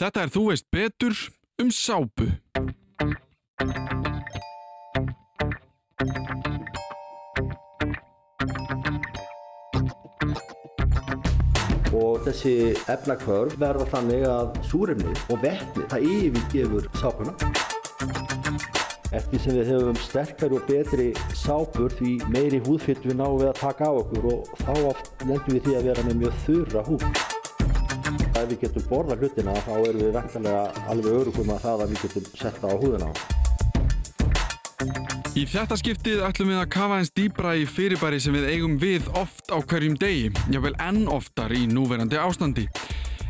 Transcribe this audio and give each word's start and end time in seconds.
Þetta 0.00 0.22
er 0.24 0.30
Þú 0.32 0.42
veist 0.48 0.64
betur 0.72 1.18
um 1.60 1.68
sápu. 1.68 2.24
og 12.00 12.22
þessi 12.24 12.52
efnakvörf 12.88 13.56
verða 13.60 13.84
þannig 13.90 14.24
að 14.30 14.54
súrefni 14.70 15.12
og 15.28 15.42
vetni 15.42 15.84
það 15.90 16.06
yfirgefur 16.14 16.86
sápuna. 16.96 17.34
Eftir 19.10 19.42
sem 19.42 19.58
við 19.58 19.72
hefum 19.74 19.98
sterkari 20.00 20.56
og 20.56 20.70
betri 20.70 21.08
sápur 21.36 21.92
því 21.98 22.14
meiri 22.30 22.62
húðfyrt 22.64 23.04
við 23.04 23.18
náum 23.20 23.36
við 23.42 23.50
að 23.50 23.60
taka 23.66 23.90
á 23.90 23.92
okkur 24.00 24.30
og 24.32 24.54
þá 24.62 24.72
oft 24.94 25.12
lendum 25.26 25.58
við 25.58 25.66
því 25.66 25.76
að 25.76 25.90
vera 25.90 26.06
með 26.08 26.18
mjög 26.22 26.40
þurra 26.46 26.86
húð. 26.88 27.29
Ef 28.40 28.48
við 28.48 28.62
getum 28.62 28.84
borða 28.88 29.16
hlutina 29.20 29.52
þá 29.66 29.74
erum 29.76 30.00
við 30.00 30.14
vektanlega 30.14 30.84
alveg 30.88 31.16
örugum 31.18 31.50
að 31.52 31.58
það 31.66 31.82
að 31.84 31.90
við 31.90 32.04
getum 32.06 32.28
setta 32.40 32.70
á 32.72 32.74
húðina 32.80 33.10
á. 33.10 33.12
Í 35.36 35.44
þetta 35.46 35.76
skiptið 35.76 36.22
ætlum 36.24 36.48
við 36.54 36.60
að 36.62 36.70
kafa 36.72 37.00
eins 37.02 37.12
dýbra 37.14 37.52
í 37.60 37.66
fyrirbæri 37.68 38.20
sem 38.24 38.34
við 38.38 38.48
eigum 38.54 38.78
við 38.80 39.10
oft 39.20 39.52
á 39.52 39.60
hverjum 39.60 39.98
degi, 40.00 40.32
jável 40.48 40.72
enn 40.80 41.04
oftar 41.12 41.52
í 41.52 41.66
núverandi 41.68 42.16
ástandi. 42.18 42.64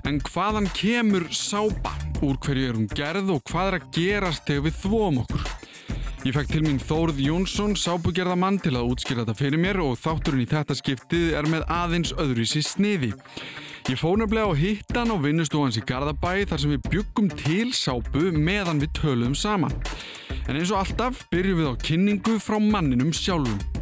En 0.07 0.23
hvaðan 0.31 0.70
kemur 0.79 1.27
sápa? 1.34 1.97
Úr 2.23 2.39
hverju 2.45 2.70
er 2.70 2.79
hún 2.79 2.89
gerð 2.95 3.34
og 3.34 3.42
hvað 3.51 3.73
er 3.73 3.81
að 3.81 3.91
gerast 3.98 4.47
þegar 4.47 4.69
við 4.69 4.79
þvóum 4.84 5.25
okkur? 5.25 5.50
Ég 6.20 6.34
fekk 6.37 6.51
til 6.52 6.60
mín 6.66 6.77
Þórð 6.77 7.23
Jónsson, 7.24 7.73
sápugerðamann 7.80 8.59
til 8.61 8.74
að 8.77 8.91
útskýra 8.92 9.23
þetta 9.23 9.34
fyrir 9.38 9.62
mér 9.62 9.78
og 9.80 9.95
þátturinn 10.02 10.42
í 10.45 10.48
þetta 10.51 10.77
skiptið 10.77 11.30
er 11.38 11.48
með 11.48 11.65
aðeins 11.73 12.12
öðruvísi 12.12 12.61
sniði. 12.61 13.15
Ég 13.88 13.97
fór 13.97 14.20
nefnilega 14.20 14.52
á 14.52 14.61
hittan 14.61 15.14
og 15.14 15.25
vinnustofans 15.25 15.80
í 15.80 15.87
Garðabæ 15.88 16.45
þar 16.51 16.61
sem 16.61 16.77
við 16.77 16.91
byggum 16.92 17.33
til 17.41 17.73
sápu 17.73 18.28
meðan 18.37 18.84
við 18.84 18.92
töluðum 19.01 19.33
saman. 19.33 19.73
En 20.45 20.61
eins 20.61 20.69
og 20.69 20.83
alltaf 20.83 21.25
byrjum 21.33 21.62
við 21.62 21.72
á 21.72 21.75
kynningu 21.89 22.36
frá 22.36 22.61
manninum 22.61 23.17
sjálfum. 23.17 23.80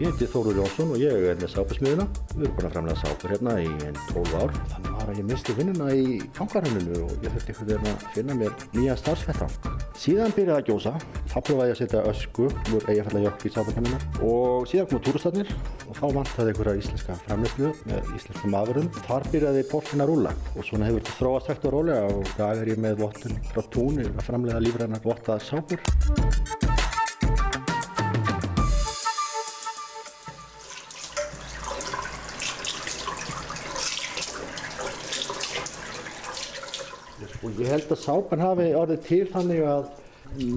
Ég 0.00 0.14
heiti 0.14 0.24
Þórður 0.32 0.62
Jónsson 0.62 0.92
og 0.94 1.00
ég 1.02 1.24
er 1.28 1.34
með 1.36 1.50
sápusmiðuna. 1.52 2.06
Við 2.30 2.44
erum 2.46 2.54
búin 2.56 2.66
að 2.66 2.72
framlega 2.72 3.00
sápur 3.02 3.32
hérna 3.34 3.56
í 3.60 3.66
enn 3.84 3.98
12 4.08 4.30
ár. 4.40 4.54
Þannig 4.70 4.94
var 4.96 5.10
að 5.12 5.18
ég 5.20 5.26
misti 5.28 5.56
vinnuna 5.58 5.88
í 5.92 6.14
fangarhanninu 6.38 7.02
og 7.04 7.10
ég 7.26 7.34
þurfti 7.34 7.52
einhvern 7.52 7.68
veginn 7.68 7.90
að 7.90 8.06
finna 8.14 8.36
mér 8.38 8.54
nýja 8.78 8.94
starfsfettrang. 8.96 9.68
Síðan 10.00 10.32
byrjaði 10.38 10.56
að 10.56 10.70
gjósa. 10.70 10.94
Þá 11.28 11.36
prófaði 11.50 11.68
ég 11.68 11.74
að 11.74 11.82
setja 11.82 12.06
ösku 12.14 12.48
úr 12.48 12.88
eigafællajökk 12.94 13.44
í 13.44 13.52
sápukannina 13.58 14.00
og 14.30 14.64
síðan 14.72 14.88
komu 14.88 15.04
túrstafnir 15.04 15.52
og 15.84 16.00
þá 16.00 16.06
vantaði 16.16 16.54
einhverja 16.54 16.80
íslenska 16.80 17.18
framleyslu 17.26 17.74
með 17.92 18.10
íslenskum 18.16 18.58
afurðum. 18.62 18.90
Þar 19.04 19.30
byrjaði 19.36 19.68
portin 19.74 20.06
að 20.06 20.14
rúla 20.14 20.32
og 20.54 20.64
svona 20.64 20.88
hefur 20.88 21.04
þetta 21.04 21.20
þróast 21.20 21.52
hægt 21.52 21.68
og 21.68 21.76
rólega 21.76 22.08
og 22.08 22.34
dag 22.40 22.64
er 22.64 22.72
ég 22.72 22.80
með 22.80 23.04
vottun 23.04 23.36
frá 23.52 23.62
túnir 23.68 24.08
að 24.16 24.26
framlega 24.32 24.64
lífrænar 24.64 25.04
vottaðar 25.04 25.44
sápur. 25.44 26.69
Og 37.40 37.56
ég 37.56 37.70
held 37.72 37.88
að 37.88 38.02
sápan 38.02 38.42
hafi 38.44 38.66
orðið 38.76 39.04
til 39.06 39.22
þannig 39.32 39.62
að 39.64 39.86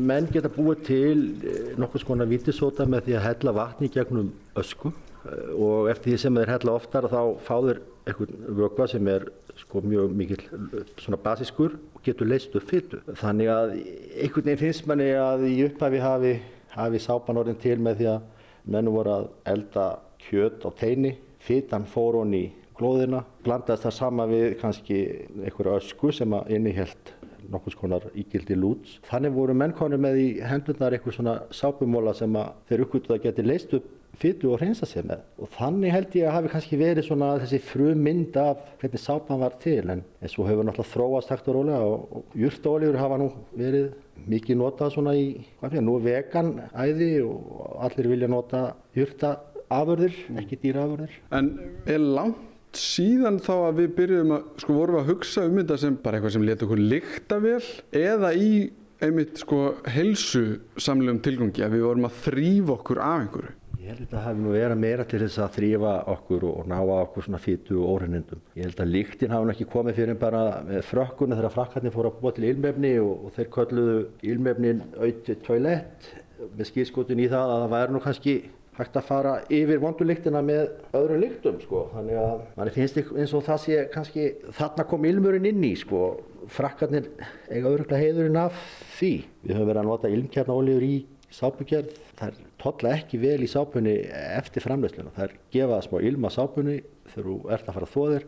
menn 0.04 0.26
geta 0.32 0.50
búið 0.52 0.82
til 0.84 1.20
eh, 1.48 1.70
nokkuð 1.80 2.04
skona 2.04 2.28
vítisóta 2.28 2.86
með 2.90 3.08
því 3.08 3.16
að 3.18 3.26
hella 3.28 3.54
vatni 3.56 3.90
gegnum 3.94 4.34
ösku 4.60 4.92
eh, 4.92 5.54
og 5.56 5.88
eftir 5.94 6.12
því 6.12 6.18
sem 6.22 6.40
þeir 6.42 6.52
hella 6.54 6.76
oftar 6.76 7.08
þá 7.08 7.22
fá 7.46 7.56
þeir 7.56 7.80
einhvern 8.04 8.44
vökva 8.60 8.88
sem 8.92 9.08
er 9.14 9.30
sko 9.62 9.82
mjög 9.88 10.18
mikil 10.20 10.42
eh, 10.44 10.92
svona 11.00 11.22
basiskur 11.24 11.78
og 11.80 12.04
getur 12.04 12.28
leist 12.28 12.58
upp 12.60 12.68
fytu. 12.68 13.00
Þannig 13.22 13.54
að 13.54 13.76
einhvern 13.78 14.50
veginn 14.50 14.64
finnst 14.66 14.90
manni 14.92 15.08
að 15.16 15.48
í 15.50 15.56
upphafi 15.70 16.04
hafi, 16.04 16.34
hafi 16.76 17.02
sápan 17.06 17.40
orðin 17.40 17.62
til 17.64 17.78
með 17.80 18.02
því 18.02 18.12
að 18.18 18.28
menn 18.76 18.92
voru 18.92 19.16
að 19.22 19.32
elda 19.56 19.88
kjöt 20.28 20.68
á 20.68 20.70
teini, 20.84 21.16
fytan 21.44 21.88
fór 21.88 22.20
honni 22.20 22.44
í 22.44 22.52
glóðina, 22.78 23.24
blandaðist 23.46 23.88
það 23.88 23.98
sama 23.98 24.28
við 24.30 24.48
kannski 24.62 25.02
einhverju 25.44 25.76
ösku 25.78 26.14
sem 26.16 26.38
að 26.38 26.54
innihjælt 26.58 27.14
nokkus 27.52 27.76
konar 27.76 28.06
ígildi 28.16 28.56
lúts. 28.58 29.00
Þannig 29.08 29.36
voru 29.36 29.56
mennkonu 29.58 30.00
með 30.02 30.22
í 30.22 30.30
hendurnar 30.48 30.96
einhver 30.96 31.16
svona 31.16 31.42
sápumóla 31.54 32.16
sem 32.18 32.40
að 32.40 32.54
þeir 32.70 32.86
uppgötuð 32.86 33.18
að 33.18 33.28
geti 33.28 33.46
leist 33.46 33.76
upp 33.78 33.92
fytu 34.20 34.52
og 34.54 34.62
hreinsa 34.62 34.86
sig 34.86 35.06
með. 35.08 35.24
Og 35.42 35.50
þannig 35.56 35.94
held 35.94 36.16
ég 36.20 36.28
að 36.30 36.36
hafi 36.38 36.52
kannski 36.54 36.80
verið 36.80 37.08
svona 37.08 37.32
þessi 37.42 37.60
frumynd 37.66 38.38
af 38.38 38.62
hvernig 38.82 39.02
sápan 39.02 39.42
var 39.42 39.58
til 39.64 39.82
en 39.90 40.04
og 40.04 40.50
hefur 40.50 40.68
náttúrulega 40.68 40.92
þróast 40.92 41.34
hægt 41.34 41.50
og 41.50 41.58
rólega 41.58 41.88
og, 41.88 42.06
og 42.20 42.38
júrtaóljur 42.38 43.00
hafa 43.02 43.20
nú 43.22 43.32
verið 43.58 43.90
mikið 44.30 44.60
notað 44.62 44.94
svona 44.94 45.16
í, 45.18 45.26
hvað 45.60 45.74
fyrir, 45.74 45.86
nú 45.88 45.98
vegan 46.04 46.54
æði 46.78 47.12
og 47.26 47.74
allir 47.88 48.12
vilja 48.14 48.30
nota 48.30 48.64
júrtaafurðir, 48.96 50.20
ekki 50.44 50.62
dýraafurðir. 50.62 51.18
En 51.34 51.56
er 51.90 52.04
langt 52.04 52.53
síðan 52.80 53.40
þá 53.44 53.54
að 53.56 53.82
við 53.82 53.90
byrjuðum 53.98 54.36
að, 54.38 54.46
sko 54.64 54.78
vorum 54.78 55.00
að 55.02 55.10
hugsa 55.12 55.48
um 55.48 55.60
þetta 55.60 55.80
sem 55.82 55.98
bara 56.04 56.20
eitthvað 56.20 56.36
sem 56.36 56.46
leta 56.48 56.68
okkur 56.68 56.86
lykta 56.94 57.42
vel 57.44 57.60
eða 58.04 58.32
í 58.38 58.54
einmitt 59.04 59.42
sko 59.42 59.60
helsu 59.92 60.46
samlegum 60.80 61.20
tilgangi 61.24 61.66
að 61.66 61.76
við 61.78 61.86
vorum 61.88 62.08
að 62.08 62.24
þrýfa 62.28 62.74
okkur 62.78 63.04
af 63.04 63.20
einhverju. 63.26 63.54
Ég 63.84 63.90
held 63.92 64.00
að 64.00 64.04
þetta 64.06 64.22
hefði 64.24 64.44
nú 64.46 64.52
verið 64.54 64.80
meira 64.80 65.06
til 65.12 65.20
þess 65.26 65.40
að 65.44 65.56
þrýfa 65.58 65.94
okkur 66.14 66.44
og 66.48 66.68
ná 66.72 66.76
að 66.78 66.92
okkur 67.02 67.26
svona 67.26 67.42
fytu 67.44 67.80
og 67.82 67.90
óhrennindum. 67.98 68.44
Ég 68.56 68.70
held 68.70 68.80
að 68.80 68.94
lyktin 68.94 69.34
hafi 69.34 69.52
ekki 69.54 69.68
komið 69.74 69.98
fyrir 70.00 70.20
bara 70.22 70.44
frökkunni 70.88 71.36
þegar 71.36 71.56
frakkarnir 71.58 71.96
fóru 71.96 72.14
að 72.14 72.22
búa 72.22 72.32
til 72.38 72.48
ilmefni 72.48 72.94
og, 73.04 73.28
og 73.28 73.36
þeir 73.36 73.50
kölluðu 73.58 73.98
ilmefnin 74.32 74.86
auðvitað 74.96 75.44
toilett 75.50 76.08
með 76.54 76.70
skýrskotin 76.70 77.24
í 77.26 77.28
það 77.32 77.52
að 77.52 77.64
það 77.66 77.74
væri 77.76 77.96
nú 77.96 78.04
kannski 78.08 78.38
hægt 78.78 78.98
að 78.98 79.08
fara 79.08 79.34
yfir 79.54 79.82
vondulíktina 79.84 80.42
með 80.46 80.70
öðrum 80.98 81.22
líktum 81.22 81.60
sko. 81.62 81.84
Þannig 81.94 82.20
að 82.22 82.44
manni 82.58 82.74
finnst 82.74 83.00
eins 83.02 83.34
og 83.38 83.44
það 83.46 83.60
sé 83.64 83.80
kannski 83.94 84.28
þarna 84.58 84.86
kom 84.90 85.08
ilmurinn 85.10 85.50
inn 85.50 85.66
í 85.68 85.74
sko. 85.78 86.04
Frakkarnir 86.54 87.12
eiga 87.50 87.70
öðruglega 87.70 88.02
heiðurinn 88.02 88.40
af 88.42 88.58
því. 88.98 89.14
Við 89.44 89.56
höfum 89.56 89.70
verið 89.70 89.82
að 89.84 89.90
nota 89.92 90.14
ilmkjarnaóljur 90.16 90.88
í 90.88 90.96
sápugerð. 91.34 91.94
Það 92.18 92.32
er 92.32 92.40
totla 92.64 92.96
ekki 92.98 93.20
vel 93.22 93.40
í 93.46 93.50
sápunni 93.52 93.96
eftir 94.12 94.66
framleysluna. 94.66 95.14
Það 95.16 95.28
er 95.28 95.36
gefað 95.56 95.86
smá 95.88 95.98
ilm 96.10 96.28
að 96.28 96.36
sápunni 96.38 96.78
þegar 97.14 97.30
þú 97.30 97.38
ert 97.56 97.68
að 97.68 97.78
fara 97.78 97.90
að 97.90 97.94
þóðir 97.94 98.28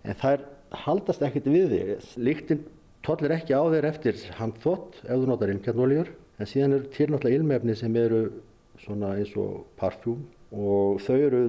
en 0.00 0.20
það 0.20 0.46
haldast 0.84 1.24
ekkert 1.26 1.50
við 1.50 1.74
þig. 1.74 2.08
Líktinn 2.30 2.64
tollir 3.06 3.34
ekki 3.34 3.56
á 3.56 3.62
þér 3.72 3.88
eftir 3.90 4.22
handþótt 4.38 5.00
ef 5.02 5.14
þú 5.16 5.28
notar 5.28 5.52
ilmkjarnaóljur 5.54 6.12
en 6.40 6.48
síðan 6.48 6.76
eru 6.76 6.90
til 6.94 7.08
náttúrulega 7.10 7.40
ilmefni 7.40 7.76
sem 7.76 7.96
eru 8.00 8.20
svona 8.84 9.14
eins 9.18 9.34
og 9.38 9.66
parfjúm 9.80 10.24
og 10.50 11.00
þau 11.04 11.16
eru 11.18 11.44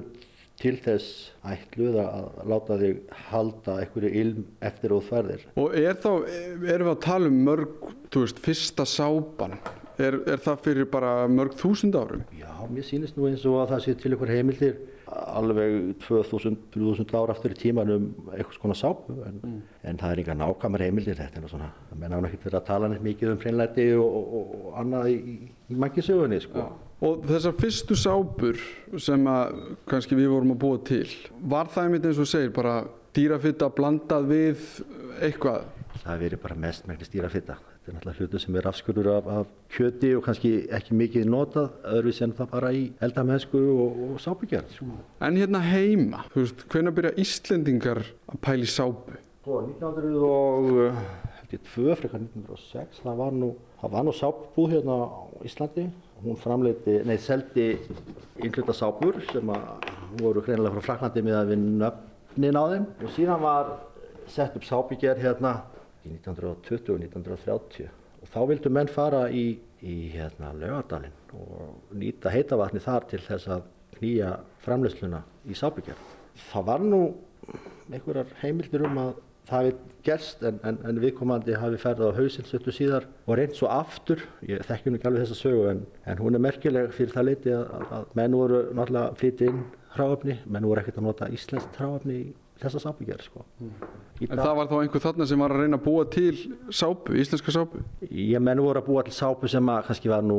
til 0.62 0.76
þess 0.78 1.32
ætluð 1.48 1.98
að 2.02 2.26
láta 2.52 2.78
þig 2.78 2.98
halda 3.30 3.76
einhverju 3.82 4.10
ilm 4.22 4.42
eftir 4.62 4.94
og 4.94 5.06
þverðir. 5.08 5.46
Og 5.58 5.74
er 5.78 5.96
þá, 5.98 6.10
erum 6.28 6.86
við 6.86 6.92
að 6.92 7.00
tala 7.06 7.30
um 7.32 7.40
mörg, 7.48 7.88
þú 8.12 8.24
veist, 8.26 8.42
fyrsta 8.44 8.86
sápan, 8.86 9.56
er, 9.98 10.20
er 10.22 10.42
það 10.44 10.62
fyrir 10.68 10.88
bara 10.92 11.14
mörg 11.30 11.56
þúsund 11.58 11.98
árum? 11.98 12.22
Já, 12.38 12.52
mér 12.70 12.86
sýnist 12.86 13.18
nú 13.18 13.26
eins 13.30 13.46
og 13.48 13.62
að 13.64 13.74
það 13.74 13.84
sé 13.86 13.96
til 13.98 14.12
einhver 14.12 14.34
heimildir 14.36 14.78
alveg 15.12 15.96
2000-3000 16.06 17.16
ára 17.18 17.34
aftur 17.34 17.52
í 17.52 17.58
tíman 17.58 17.90
um 17.92 18.06
eitthvað 18.32 18.54
svona 18.56 18.76
sápu 18.78 19.16
en, 19.26 19.40
mm. 19.42 19.58
en 19.90 19.98
það 20.00 20.14
er 20.14 20.22
enga 20.22 20.36
nákvæmur 20.40 20.84
heimildir 20.86 21.18
þetta 21.18 21.42
er 21.42 21.50
svona, 21.50 21.68
það 21.90 22.00
menna 22.00 22.16
hann 22.16 22.28
ekkert 22.30 22.46
verið 22.48 22.60
að 22.60 22.70
tala 22.70 22.88
neitt 22.88 23.04
mikið 23.04 23.34
um 23.34 23.42
hreinlæti 23.42 23.86
og, 23.98 24.16
og, 24.22 24.54
og 24.56 24.78
annað 24.80 25.10
í, 25.12 25.18
í 25.68 25.78
mangisögunni 25.82 26.40
sko. 26.46 26.64
Já. 26.64 26.91
Og 27.02 27.24
þessar 27.26 27.56
fyrstu 27.58 27.96
sápur 27.98 28.60
sem 29.02 29.24
að 29.26 29.56
kannski 29.90 30.14
við 30.14 30.28
vorum 30.30 30.52
að 30.54 30.60
búa 30.62 30.78
til, 30.86 31.08
var 31.50 31.66
það 31.72 31.88
einmitt 31.88 32.04
eins 32.06 32.20
og 32.22 32.28
segir 32.30 32.52
bara 32.54 32.76
dýrafitta 33.16 33.66
blandað 33.74 34.28
við 34.30 34.62
eitthvað? 35.18 35.66
Það 36.02 36.22
verið 36.22 36.42
bara 36.44 36.56
mest 36.62 36.86
megnist 36.86 37.14
dýrafitta. 37.14 37.56
Þetta 37.82 37.90
er 37.90 37.96
náttúrulega 37.96 38.22
hlutu 38.22 38.38
sem 38.38 38.54
er 38.60 38.66
afskurður 38.70 39.08
af, 39.10 39.26
af 39.26 39.46
kjöti 39.74 40.10
og 40.14 40.22
kannski 40.22 40.70
ekki 40.78 40.94
mikið 41.00 41.26
notað, 41.26 41.74
öðruvis 41.90 42.22
en 42.22 42.38
það 42.38 42.46
bara 42.54 42.70
í 42.78 42.94
eldamennsku 43.02 43.58
og, 43.72 43.90
og 44.06 44.22
sápugjörð. 44.22 44.70
En 45.26 45.34
hérna 45.40 45.58
heima, 45.66 46.22
þú 46.30 46.38
veist, 46.44 46.62
hvernig 46.70 46.94
byrja 47.00 47.18
Íslendingar 47.24 47.98
að 48.30 48.38
pæli 48.46 48.68
sápu? 48.70 49.18
Svo 49.42 49.66
1902, 49.66 51.98
frekar 51.98 52.22
1906, 52.22 53.02
það 53.02 53.14
var 53.24 53.34
nú, 53.34 53.50
það 53.82 53.94
var 53.96 54.04
nú 54.06 54.14
sápubúð 54.14 54.74
hérna 54.76 54.96
á 55.02 55.06
Íslandi. 55.42 55.88
Hún 56.22 56.38
framleiti, 56.38 57.00
nei, 57.02 57.16
seldi 57.18 57.72
yngluta 58.38 58.74
sápur 58.76 59.18
sem 59.32 59.48
voru 60.20 60.42
greinilega 60.44 60.78
frá 60.78 60.92
Fraklandi 60.92 61.24
með 61.26 61.38
að 61.40 61.50
við 61.50 61.64
nöfnin 61.80 62.60
á 62.62 62.64
þeim. 62.70 62.86
Og 63.02 63.10
síðan 63.16 63.42
var 63.42 63.72
sett 64.30 64.54
upp 64.56 64.68
sápíkjær 64.68 65.18
hérna 65.18 65.56
í 66.06 66.14
1920 66.14 66.94
og 66.94 67.02
1930 67.02 67.90
og 68.22 68.30
þá 68.30 68.40
vildu 68.52 68.70
menn 68.70 68.90
fara 68.90 69.24
í, 69.34 69.58
í 69.82 69.96
hérna 70.14 70.52
Laugardalinn 70.54 71.18
og 71.34 71.98
nýta 71.98 72.30
heitavatni 72.30 72.82
þar 72.82 73.08
til 73.10 73.22
þess 73.24 73.50
að 73.50 73.66
knýja 73.96 74.36
framleysluna 74.62 75.24
í 75.50 75.58
sápíkjær. 75.58 75.98
Það 76.52 76.66
var 76.70 76.86
nú 76.86 77.02
einhverjar 77.90 78.30
heimildir 78.44 78.86
um 78.86 79.00
að 79.02 79.12
það 79.48 79.66
við 79.66 79.78
gerst 80.06 80.42
en, 80.46 80.58
en, 80.66 80.78
en 80.86 81.00
viðkomandi 81.02 81.56
hafi 81.58 81.80
ferðið 81.82 82.14
á 82.14 82.18
hausinn 82.18 82.48
stöttu 82.48 82.74
síðar 82.74 83.06
og 83.26 83.38
reynd 83.38 83.56
svo 83.58 83.70
aftur, 83.72 84.22
ég 84.46 84.62
þekki 84.66 84.92
nú 84.92 84.98
ekki 84.98 85.10
alveg 85.10 85.24
þessa 85.24 85.38
sögu 85.38 85.68
en, 85.72 85.82
en 86.10 86.22
hún 86.22 86.38
er 86.38 86.44
merkileg 86.46 86.94
fyrir 86.96 87.14
það 87.14 87.28
leiti 87.28 87.54
að, 87.56 87.66
að, 87.98 88.06
menn 88.18 88.38
voru 88.38 88.62
náttúrulega 88.70 89.18
flytið 89.20 89.52
inn 89.52 89.64
hráöfni, 89.96 90.38
menn 90.46 90.68
voru 90.68 90.82
ekkert 90.82 91.02
að 91.02 91.08
nota 91.08 91.30
íslenskt 91.34 91.78
hráöfni 91.80 92.18
í 92.18 92.26
þessa 92.62 92.82
sápugerð 92.84 93.26
sko. 93.26 93.44
En 94.22 94.38
það 94.38 94.52
var 94.58 94.68
þá 94.70 94.76
einhver 94.78 95.02
þarna 95.02 95.26
sem 95.26 95.40
var 95.42 95.54
að 95.54 95.64
reyna 95.64 95.78
að 95.80 95.86
búa 95.86 96.04
til 96.12 96.34
sápu, 96.70 97.16
íslenska 97.18 97.54
sápu? 97.54 97.82
Ég 98.06 98.42
menn 98.42 98.62
voru 98.62 98.82
að 98.82 98.88
búa 98.88 99.02
til 99.06 99.14
sápu 99.16 99.50
sem 99.50 99.72
að 99.72 99.88
kannski 99.88 100.12
var 100.12 100.22
nú 100.26 100.38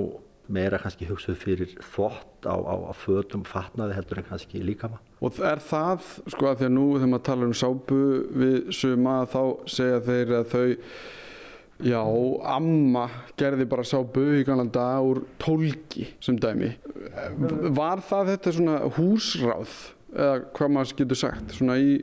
meira 0.52 0.80
kannski 0.82 1.08
hugsuð 1.08 1.38
fyrir 1.40 1.74
þvott 1.94 2.48
á, 2.48 2.56
á, 2.56 2.76
á 2.92 2.94
fötum 2.98 3.46
fatnaði 3.48 3.96
heldur 3.98 4.20
en 4.20 4.28
kannski 4.28 4.64
líkama. 4.64 5.00
Og 5.24 5.40
er 5.40 5.62
það, 5.64 6.08
sko 6.34 6.50
að 6.50 6.62
því 6.62 6.68
að 6.68 6.74
nú 6.76 6.86
þegar 6.98 7.12
maður 7.14 7.26
talar 7.30 7.50
um 7.50 7.58
sápu 7.58 8.00
við 8.44 8.58
suma 8.76 9.18
þá 9.32 9.42
segja 9.72 10.02
þeir 10.04 10.34
að 10.40 10.54
þau, 10.54 10.66
já, 11.88 12.02
amma 12.56 13.08
gerði 13.40 13.70
bara 13.72 13.88
sápu 13.88 14.26
í 14.40 14.46
kannan 14.48 14.72
dag 14.74 15.08
úr 15.08 15.24
tólki 15.42 16.10
sem 16.24 16.40
dæmi. 16.40 16.74
Var 17.80 18.04
það 18.10 18.34
þetta 18.34 18.56
svona 18.60 18.80
húsráð 18.98 19.78
eða 20.14 20.42
hvað 20.54 20.76
maður 20.76 20.98
getur 21.00 21.24
sagt, 21.24 21.56
svona 21.56 21.80
í 21.80 22.02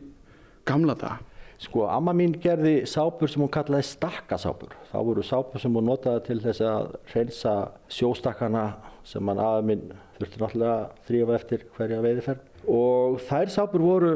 gamla 0.68 0.96
dag? 0.98 1.29
Sko, 1.60 1.84
amma 1.92 2.14
mín 2.16 2.32
gerði 2.40 2.86
sápur 2.88 3.28
sem 3.28 3.42
hún 3.42 3.50
kallaði 3.52 3.84
stakkasápur. 3.90 4.72
Það 4.88 5.08
voru 5.10 5.24
sápur 5.28 5.60
sem 5.60 5.74
hún 5.76 5.90
notaði 5.90 6.22
til 6.30 6.38
þess 6.40 6.62
að 6.64 6.94
reynsa 7.12 7.54
sjóstakkana 7.92 8.62
sem 9.04 9.28
hann 9.28 9.42
aða 9.44 9.66
minn 9.68 9.82
þurfti 10.16 10.40
náttúrulega 10.40 10.76
að 10.78 11.02
þrýfa 11.08 11.36
eftir 11.36 11.66
hverja 11.76 12.00
veiðiferð. 12.06 12.46
Og 12.64 13.18
þær 13.28 13.52
sápur 13.52 13.84
voru 13.84 14.14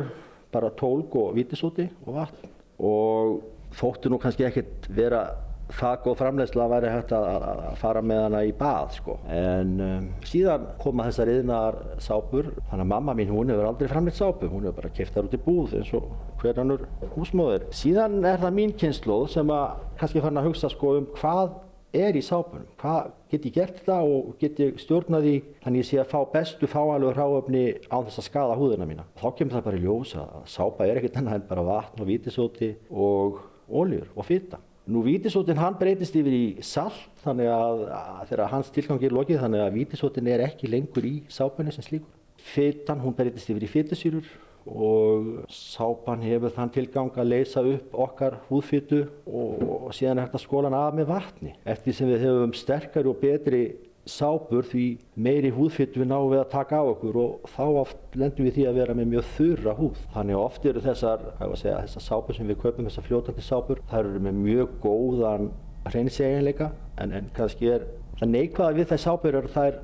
bara 0.54 0.72
tólk 0.80 1.18
og 1.20 1.34
vítisúti 1.36 1.90
og 2.06 2.16
vatn 2.16 2.50
og 2.84 3.36
þóttu 3.76 4.12
nú 4.12 4.20
kannski 4.22 4.46
ekkert 4.48 4.88
vera 4.88 5.26
það 5.72 5.96
góð 6.04 6.16
framlegsla 6.20 6.64
að 6.64 6.72
væri 6.74 6.92
hægt 6.92 7.12
að, 7.16 7.26
að, 7.30 7.60
að 7.70 7.76
fara 7.80 8.02
með 8.04 8.22
hana 8.26 8.42
í 8.44 8.52
bað 8.58 8.94
sko. 8.98 9.16
En 9.32 9.74
um, 9.80 10.06
síðan 10.28 10.66
koma 10.82 11.08
þessar 11.08 11.32
yðnar 11.34 11.78
sápur, 12.04 12.50
þannig 12.70 12.84
að 12.84 12.92
mamma 12.92 13.16
mín 13.16 13.32
hún 13.32 13.52
hefur 13.52 13.68
aldrei 13.70 13.90
framlegt 13.90 14.20
sápu, 14.20 14.50
hún 14.52 14.68
hefur 14.68 14.80
bara 14.82 14.94
keft 14.96 15.16
þar 15.16 15.28
út 15.28 15.36
í 15.36 15.42
búð 15.44 15.76
eins 15.80 15.92
og 15.96 16.10
hverjanur 16.42 16.86
húsmóður. 17.14 17.68
Síðan 17.74 18.20
er 18.22 18.42
það 18.44 18.58
mín 18.58 18.74
kynnslóð 18.80 19.28
sem 19.38 19.54
að 19.54 19.86
kannski 20.00 20.24
fann 20.24 20.42
að 20.42 20.50
hugsa 20.50 20.72
sko 20.72 20.98
um 21.00 21.08
hvað 21.16 21.60
er 21.94 22.16
í 22.18 22.22
sápunum, 22.24 22.66
hvað 22.80 23.12
get 23.30 23.46
ég 23.46 23.54
gert 23.54 23.78
þetta 23.78 23.98
og 24.02 24.34
get 24.40 24.58
ég 24.58 24.78
stjórnað 24.82 25.28
í 25.30 25.34
þannig 25.62 25.84
ég 25.84 25.88
sé 25.88 26.00
að 26.02 26.10
fá 26.10 26.18
bestu 26.32 26.68
fáalögur 26.70 27.18
hráöfni 27.20 27.64
á 27.86 27.98
þess 28.02 28.20
að 28.20 28.28
skada 28.28 28.58
húðina 28.58 28.88
mína. 28.88 29.06
Þá 29.20 29.26
kemur 29.38 29.56
það 29.56 29.66
bara 29.68 29.78
í 29.78 29.84
ljós 29.84 30.14
að 30.18 30.36
sápa 30.50 30.88
er 30.88 31.00
ekkert 31.00 31.20
annað 31.20 31.38
en 31.38 31.48
bara 31.52 31.66
vatn 31.70 32.02
og 32.02 32.10
vítisóti 32.10 32.72
og 32.90 33.42
óljur 33.70 34.10
og 34.14 34.26
fýta. 34.26 34.58
Nú 34.84 35.00
vítisótin 35.00 35.56
hann 35.56 35.78
breytist 35.80 36.16
yfir 36.18 36.34
í 36.36 36.46
salt 36.60 37.22
þannig 37.24 37.48
að, 37.48 37.84
að 37.88 38.24
þegar 38.28 38.50
hans 38.52 38.72
tilgangi 38.74 39.08
er 39.08 39.14
lokið 39.16 39.38
þannig 39.40 39.62
að 39.64 39.76
vítisótin 39.78 40.28
er 40.28 40.42
ekki 40.44 40.68
lengur 40.68 41.06
í 41.08 41.14
sápunni 41.32 41.72
sem 41.72 41.86
slíkur. 41.86 42.10
Fytan 42.36 43.00
hún 43.00 43.16
breytist 43.16 43.48
yfir 43.48 43.64
í 43.64 43.70
fytusýrur 43.72 44.28
og 44.68 45.46
sápan 45.52 46.24
hefur 46.24 46.52
þann 46.52 46.72
tilgang 46.72 47.16
að 47.16 47.30
leysa 47.30 47.64
upp 47.68 47.96
okkar 48.04 48.38
húðfytu 48.50 49.00
og, 49.24 49.64
og 49.88 49.90
síðan 49.96 50.20
er 50.20 50.26
hægt 50.26 50.38
að 50.38 50.44
skóla 50.44 50.68
hann 50.68 50.78
af 50.78 51.00
með 51.00 51.10
vatni. 51.14 51.56
Eftir 51.64 51.96
sem 51.96 52.12
við 52.12 52.26
hefum 52.26 52.54
sterkari 52.56 53.08
og 53.08 53.20
betri 53.24 53.64
sápur 54.10 54.66
því 54.68 54.84
meiri 55.16 55.50
húðfyttu 55.54 56.02
við 56.02 56.10
náum 56.10 56.30
við 56.32 56.42
að 56.42 56.50
taka 56.52 56.80
á 56.80 56.84
okkur 56.84 57.18
og 57.22 57.50
þá 57.54 57.64
oft 57.82 58.18
lendum 58.20 58.48
við 58.48 58.58
því 58.58 58.66
að 58.68 58.80
vera 58.80 58.96
með 58.98 59.12
mjög 59.14 59.30
þurra 59.36 59.76
húð. 59.78 60.00
Þannig 60.14 60.38
að 60.38 60.44
oft 60.44 60.66
eru 60.70 60.82
þessar, 60.84 61.28
segja, 61.40 61.78
þessar 61.86 62.06
sápur 62.08 62.36
sem 62.36 62.50
við 62.50 62.60
kaupum, 62.62 62.88
þessar 62.90 63.08
fljótandi 63.08 63.44
sápur, 63.44 63.80
þær 63.90 64.02
eru 64.04 64.24
með 64.26 64.42
mjög 64.44 64.76
góðan 64.84 65.48
hreinsæginleika 65.88 66.70
en, 66.98 67.12
en 67.12 67.28
kannski 67.36 67.68
er 67.74 67.84
það 68.18 68.32
neikvæða 68.32 68.78
við 68.78 68.90
þær 68.92 69.02
sápur 69.04 69.36
er 69.36 69.48
að 69.48 69.56
þær 69.58 69.80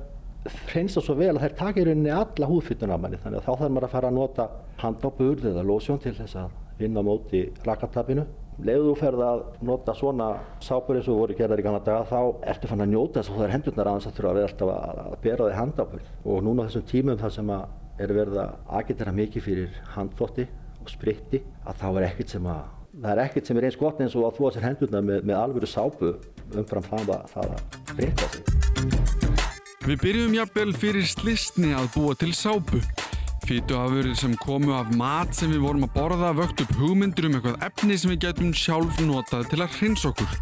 hreinsa 0.71 1.03
svo 1.05 1.15
vel 1.19 1.35
að 1.35 1.43
þær 1.43 1.57
taka 1.59 1.81
í 1.81 1.85
rauninni 1.85 2.13
alla 2.15 2.49
húðfyttuna 2.49 2.95
af 2.95 3.03
manni 3.03 3.19
þannig 3.21 3.41
að 3.41 3.45
þá 3.45 3.51
þarf 3.51 3.73
maður 3.75 3.87
að 3.87 3.95
fara 3.95 4.09
að 4.09 4.17
nota 4.17 4.47
handopurð 4.81 5.49
eða 5.51 5.65
lósjón 5.67 6.01
til 6.01 6.15
þess 6.17 6.39
að 6.41 6.55
vinna 6.79 7.03
móti 7.05 7.43
rakartapinu 7.67 8.25
Leðu 8.61 8.91
þú 8.91 8.95
ferð 8.99 9.21
að 9.25 9.39
nota 9.65 9.93
svona 9.97 10.27
sápur 10.61 10.99
eins 10.99 11.07
og 11.09 11.17
voru 11.17 11.37
gerðar 11.37 11.61
í 11.61 11.65
ganna 11.65 11.79
daga 11.81 12.03
þá 12.11 12.49
ertu 12.51 12.69
fann 12.69 12.83
að 12.85 12.91
njóta 12.91 13.21
þess 13.21 13.31
að 13.31 13.39
það 13.39 13.45
er 13.47 13.53
hendurnar 13.55 13.89
aðeins 13.89 14.09
að 14.09 14.17
þurfa 14.17 14.31
að 14.31 14.37
vera 14.37 14.49
alltaf 14.51 14.73
að 14.75 15.15
bera 15.23 15.47
þig 15.47 15.57
handapur 15.57 16.03
og 16.25 16.43
núna 16.45 16.61
á 16.61 16.65
þessum 16.67 16.85
tímum 16.91 17.17
þar 17.21 17.33
sem 17.37 17.49
að 17.55 17.63
er 18.05 18.13
verið 18.19 18.37
að 18.43 18.53
agitera 18.81 19.15
mikið 19.17 19.47
fyrir 19.47 19.81
handþótti 19.95 20.47
og 20.81 20.93
spritti 20.93 21.41
að 21.65 21.81
þá 21.81 21.87
er 21.89 22.07
ekkert 22.11 22.35
sem 22.35 22.47
að 22.53 22.61
það 23.01 23.11
er 23.15 23.23
ekkert 23.25 23.49
sem 23.49 23.57
er 23.57 23.67
eins 23.69 23.81
gott 23.81 24.01
eins 24.03 24.15
og 24.19 24.27
að 24.29 24.41
að 24.45 24.55
sér 24.57 24.67
hendurnar 24.69 25.05
með, 25.09 25.21
með 25.25 25.41
alvöru 25.41 25.69
sápu 25.69 26.13
umfram 26.51 26.85
það 26.85 27.13
að 27.17 27.29
það 27.33 27.53
að 27.57 27.61
spritta 27.95 28.31
sig. 28.35 28.57
Við 29.81 30.01
byrjum 30.03 30.35
jafnvel 30.37 30.73
fyrir 30.77 31.07
slistni 31.09 31.71
að 31.73 31.87
búa 31.95 32.13
til 32.19 32.35
sápu. 32.37 32.83
Fýtuafurðir 33.47 34.15
sem 34.19 34.33
komu 34.39 34.75
af 34.77 34.91
mat 34.97 35.33
sem 35.35 35.49
við 35.49 35.63
vorum 35.65 35.85
að 35.87 35.95
borða 35.95 36.29
vökt 36.37 36.61
upp 36.61 36.73
hugmyndur 36.77 37.27
um 37.27 37.37
eitthvað 37.39 37.65
efni 37.67 37.97
sem 37.97 38.13
við 38.13 38.19
getum 38.27 38.51
sjálf 38.53 38.99
notað 39.01 39.47
til 39.51 39.59
að 39.63 39.77
hrins 39.79 40.05
okkur. 40.07 40.35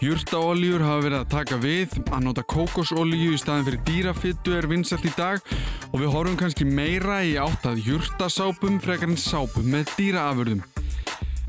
Jurtaoljur 0.00 0.80
hafa 0.80 1.04
verið 1.04 1.18
að 1.18 1.32
taka 1.34 1.58
við, 1.60 1.96
að 2.08 2.22
nota 2.24 2.44
kókosolju 2.48 3.34
í 3.34 3.40
staðin 3.40 3.66
fyrir 3.66 3.82
dýrafittu 3.88 4.54
er 4.56 4.70
vinsalt 4.70 5.04
í 5.04 5.12
dag 5.18 5.42
og 5.90 5.98
við 6.00 6.12
horfum 6.14 6.38
kannski 6.40 6.64
meira 6.64 7.20
í 7.26 7.34
átt 7.42 7.66
að 7.68 7.82
jurtasápum 7.90 8.78
frekar 8.80 9.10
en 9.10 9.20
sápum 9.20 9.68
með 9.74 9.90
dýraafurðum. 9.98 10.64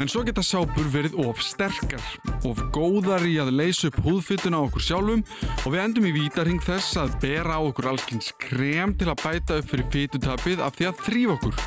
En 0.01 0.09
svo 0.09 0.23
geta 0.25 0.41
sápur 0.41 0.87
verið 0.89 1.13
of 1.21 1.43
sterkar, 1.45 2.01
of 2.49 2.57
góðar 2.73 3.21
í 3.29 3.35
að 3.37 3.51
leysa 3.53 3.91
upp 3.91 3.99
húðfytuna 4.01 4.57
á 4.57 4.65
okkur 4.65 4.81
sjálfum 4.81 5.21
og 5.53 5.67
við 5.75 5.81
endum 5.83 6.07
í 6.09 6.13
vítarhing 6.15 6.63
þess 6.65 6.97
að 6.97 7.13
bera 7.21 7.59
á 7.59 7.61
okkur 7.61 7.91
allkynns 7.91 8.31
krem 8.41 8.95
til 8.97 9.11
að 9.11 9.21
bæta 9.21 9.59
upp 9.61 9.69
fyrir 9.69 9.91
fytutapið 9.93 10.65
af 10.65 10.73
því 10.79 10.89
að 10.89 11.05
þrýfa 11.05 11.37
okkur. 11.37 11.61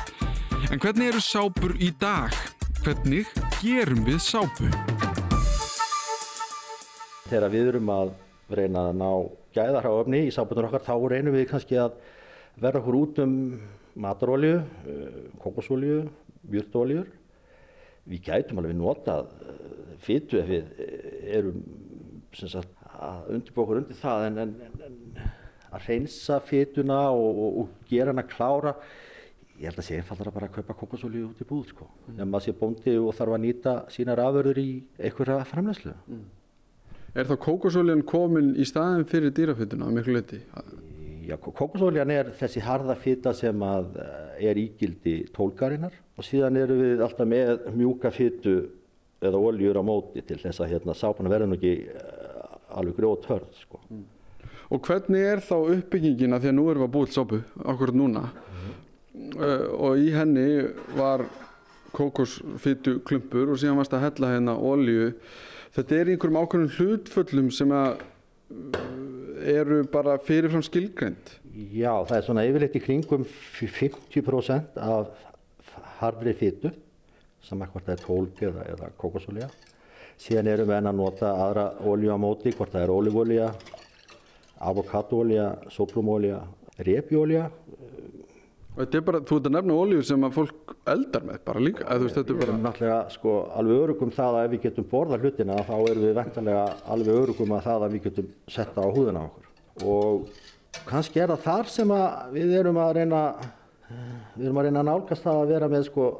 En 0.67 0.83
hvernig 0.83 1.13
eru 1.13 1.23
sápur 1.23 1.77
í 1.79 1.93
dag? 2.03 2.35
Hvernig 2.83 3.31
gerum 3.63 4.03
við 4.03 4.21
sápu? 4.27 4.67
Þegar 7.31 7.49
við 7.55 7.71
erum 7.71 7.95
að 7.95 8.15
reyna 8.51 8.87
að 8.89 8.95
ná 8.99 9.11
gæðarháöfni 9.55 10.25
í 10.27 10.33
sápunar 10.35 10.73
okkar 10.73 10.89
þá 10.91 10.95
reynum 11.15 11.39
við 11.39 11.53
kannski 11.55 11.79
að 11.79 12.01
verða 12.59 12.83
okkur 12.83 13.03
út 13.05 13.27
um 13.29 13.37
matarolju, 13.95 14.57
kokosolju, 15.39 16.09
mjöldoljur 16.51 17.13
við 18.05 18.27
gætum 18.29 18.61
alveg 18.61 18.77
notað 18.77 19.31
fytu 20.05 20.39
ef 20.41 20.49
við 20.49 20.85
erum 21.39 21.63
sagt, 22.35 22.71
að 22.95 23.33
undirbókur 23.35 23.81
undir 23.81 23.97
það 23.99 24.27
en, 24.29 24.39
en, 24.43 24.55
en 24.85 25.25
að 25.75 25.89
reynsa 25.89 26.39
fytuna 26.43 27.01
og, 27.11 27.41
og, 27.45 27.59
og 27.61 27.89
gera 27.89 28.13
hana 28.13 28.25
klára 28.27 28.75
ég 29.55 29.69
held 29.69 29.79
að 29.79 29.87
sé 29.87 29.99
einfaldara 29.99 30.33
bara 30.35 30.49
að 30.49 30.57
kaupa 30.57 30.75
kokosolíu 30.81 31.29
út 31.29 31.41
í 31.41 31.47
búð 31.47 31.69
sko. 31.71 31.87
mm. 31.87 32.17
en 32.19 32.31
maður 32.31 32.47
sé 32.47 32.55
bóndi 32.59 32.95
og 32.99 33.13
þarf 33.15 33.37
að 33.37 33.43
nýta 33.45 33.75
sínar 33.93 34.21
aförður 34.23 34.59
í 34.61 34.69
einhverja 34.99 35.45
framlegslu 35.51 35.95
mm. 35.95 36.25
Er 37.15 37.29
þá 37.29 37.37
kokosolíun 37.39 38.01
komin 38.03 38.49
í 38.59 38.65
staðin 38.67 39.05
fyrir 39.07 39.31
dýrafytuna 39.31 39.87
að 39.87 39.93
miklu 39.95 40.17
leti? 40.17 40.41
Já, 41.25 41.35
kokosolían 41.41 42.11
er 42.13 42.31
þessi 42.37 42.61
harða 42.61 42.95
fyta 42.99 43.33
sem 43.33 43.61
að 43.65 43.95
er 44.45 44.57
ígildi 44.61 45.15
tólkarinnar 45.33 45.95
og 46.15 46.25
síðan 46.27 46.59
eru 46.61 46.75
við 46.79 47.01
alltaf 47.05 47.29
með 47.29 47.69
mjúka 47.73 48.11
fytu 48.13 48.57
eða 49.25 49.39
oljur 49.39 49.79
á 49.79 49.83
móti 49.85 50.21
til 50.25 50.37
þess 50.41 50.61
að 50.61 50.75
hérna, 50.75 50.93
sápan 50.93 51.31
verður 51.31 51.49
nú 51.49 51.57
ekki 51.57 51.73
alveg 52.75 52.99
grót 52.99 53.25
hörð 53.29 53.57
sko. 53.57 53.79
Mm. 53.89 54.03
Og 54.73 54.81
hvernig 54.85 55.25
er 55.31 55.41
þá 55.45 55.55
uppbyggingina 55.61 56.39
því 56.41 56.51
að 56.51 56.57
nú 56.57 56.67
erum 56.71 56.83
við 56.83 56.89
að 56.89 56.93
búið 56.95 57.15
sápu 57.15 57.41
okkur 57.73 57.93
núna 57.95 58.25
mm. 58.29 58.71
uh, 59.39 59.67
og 59.87 60.01
í 60.01 60.11
henni 60.15 60.47
var 60.97 61.25
kokosfytu 61.95 62.99
klumpur 63.07 63.53
og 63.53 63.61
síðan 63.61 63.79
varst 63.79 63.95
að 63.95 64.09
hella 64.09 64.33
hérna 64.33 64.57
olju 64.59 65.13
þetta 65.77 65.97
er 65.97 66.11
einhverjum 66.11 66.41
ákveðnum 66.41 66.75
hlutföllum 66.75 67.51
sem 67.55 67.71
að 67.75 68.03
eru 69.45 69.83
bara 69.91 70.17
fyrirfram 70.21 70.63
skilgrend 70.65 71.35
Já, 71.71 71.93
það 72.07 72.17
er 72.17 72.25
svona 72.25 72.45
yfirleitt 72.47 72.75
í 72.75 72.83
kringum 72.83 73.23
50% 73.25 74.79
af 74.81 75.13
harfri 75.99 76.33
fytu 76.35 76.73
sem 77.45 77.61
ekkert 77.61 77.93
er 77.93 78.01
tólk 78.01 78.41
eða, 78.43 78.65
eða 78.73 78.91
kokosolja 78.99 79.49
síðan 80.19 80.51
erum 80.51 80.69
við 80.71 80.79
enn 80.79 80.91
að 80.91 80.99
nota 80.99 81.31
aðra 81.45 81.65
olju 81.85 82.13
á 82.15 82.17
móti, 82.19 82.53
hvort 82.55 82.73
það 82.73 82.85
er 82.85 82.93
olífólja 82.95 83.49
avokadólja, 84.65 85.49
soplumólja 85.71 86.39
repjólja 86.79 87.49
Þetta 88.75 88.97
er 88.99 89.03
bara, 89.07 89.21
þú 89.23 89.37
ert 89.39 89.45
að 89.47 89.53
nefna 89.55 89.75
ólíu 89.79 90.01
sem 90.03 90.25
að 90.27 90.33
fólk 90.35 90.73
eldar 90.91 91.23
með 91.23 91.37
bara 91.47 91.61
líka, 91.63 91.85
eða 91.85 91.99
þú 92.01 92.07
veist 92.07 92.17
þetta 92.19 92.33
er 92.33 92.39
bara... 92.41 92.55
Náttúrulega 92.65 92.97
sko 93.13 93.35
alveg 93.61 93.83
örugum 93.85 94.11
það 94.15 94.39
að 94.39 94.47
ef 94.47 94.51
við 94.51 94.63
getum 94.65 94.87
borða 94.91 95.19
hlutina 95.21 95.59
þá 95.63 95.75
erum 95.77 96.03
við 96.03 96.13
ventanlega 96.19 96.65
alveg 96.95 97.21
örugum 97.21 97.55
að 97.55 97.63
það 97.69 97.85
að 97.87 97.95
við 97.95 98.05
getum 98.09 98.29
setta 98.57 98.83
á 98.83 98.89
húðina 98.91 99.23
okkur 99.29 99.51
og 99.85 100.83
kannski 100.89 101.23
er 101.23 101.31
það 101.33 101.47
þar 101.47 101.71
sem 101.71 101.95
að 101.95 102.35
við 102.35 102.53
erum 102.59 102.79
að 102.83 102.93
reyna, 102.99 103.23
við 104.35 104.45
erum 104.49 104.59
að 104.59 104.67
reyna 104.67 104.83
að 104.83 104.89
nálgast 104.91 105.27
það 105.27 105.41
að 105.41 105.51
vera 105.55 105.71
með 105.71 105.87
sko 105.87 106.11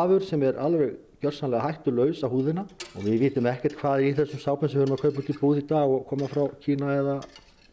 afur 0.00 0.26
sem 0.30 0.46
er 0.46 0.62
alveg 0.62 0.96
gjörsanlega 1.20 1.66
hættulaus 1.66 2.22
á 2.24 2.28
húðina 2.32 2.64
og 2.94 3.04
við 3.04 3.26
vitum 3.26 3.48
ekkert 3.50 3.76
hvað 3.80 3.98
er 3.98 4.08
í 4.08 4.16
þessum 4.16 4.40
sápum 4.40 4.70
sem 4.70 4.80
við 4.80 4.86
erum 4.86 4.96
að 4.96 5.02
kaupa 5.04 5.22
út 5.22 5.30
í 5.30 5.38
búð 5.40 5.60
í 5.60 5.64
dag 5.68 5.94
og 5.96 6.04
koma 6.08 6.28
frá 6.30 6.46
Kína 6.62 6.94
eða 6.96 7.16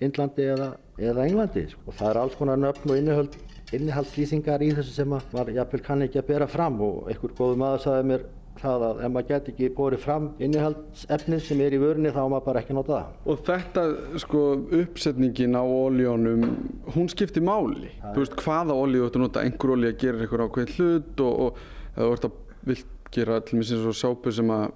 Indlandi 0.04 0.46
eða, 0.52 0.68
eða 1.00 1.26
Englandi 1.26 1.64
sko. 1.72 1.86
og 1.88 1.96
það 1.98 2.10
er 2.10 2.20
alls 2.22 2.36
konar 2.38 2.60
nöfn 2.62 2.92
og 2.92 3.00
innihald, 3.00 3.38
innihaldslýsingar 3.76 4.64
í 4.64 4.72
þessu 4.78 4.94
sem 4.96 5.14
að 5.16 5.32
maður 5.36 5.58
jafnvel 5.58 5.84
kann 5.84 6.04
ekki 6.06 6.22
að 6.22 6.28
bera 6.30 6.48
fram 6.48 6.78
og 6.86 7.10
einhver 7.12 7.34
góðu 7.36 7.58
maður 7.60 7.84
sagði 7.84 8.10
mér 8.12 8.28
það 8.58 8.86
að 8.88 9.02
ef 9.06 9.14
maður 9.14 9.28
get 9.30 9.50
ekki 9.52 9.70
borið 9.78 10.02
fram 10.02 10.28
innihaldsefnið 10.42 11.44
sem 11.46 11.62
er 11.66 11.76
í 11.76 11.82
vörunni 11.82 12.14
þá 12.16 12.22
maður 12.24 12.46
bara 12.48 12.64
ekki 12.64 12.78
nota 12.78 12.96
það. 12.96 13.12
Og 13.28 13.44
þetta, 13.50 13.84
sko, 14.24 14.44
uppsetningin 14.80 15.60
á 15.60 15.64
óljónum, 15.64 16.48
hún 16.96 17.12
skiptir 17.12 17.46
máli. 17.46 17.92
Þú 18.02 18.24
veist, 18.24 18.40
hvaða 18.42 18.78
ólíu 18.78 19.04
þú 19.04 19.10
ætti 19.10 19.22
að 19.22 19.26
nota, 19.26 19.46
einhver 19.46 19.76
ólíu 19.76 19.92
að 19.92 20.02
gera 20.04 20.24
eitthvað 20.24 20.46
ákveðin 20.48 20.76
hlut 20.80 21.24
og, 21.28 21.46
og 21.46 22.02
þú 22.02 22.10
ert 22.16 22.28
að 22.30 22.42
vilt 22.72 23.14
gera 23.14 23.40
allir 23.40 23.62
með 23.62 23.72
svona 23.76 24.02
sápu 24.02 24.36
sem 24.36 24.52
að 24.58 24.68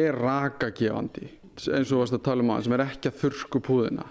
er 0.00 0.16
rakagefandi, 0.16 1.28
eins 1.58 1.90
og 1.90 1.90
þú 1.90 2.02
varst 2.04 2.16
að 2.20 2.26
tala 2.28 2.44
um 2.44 2.52
aðeins, 2.54 2.68
sem 2.68 2.76
er 2.76 2.86
ekki 2.86 3.10
að 3.10 3.22
þurrku 3.24 3.62
púðina. 3.66 4.10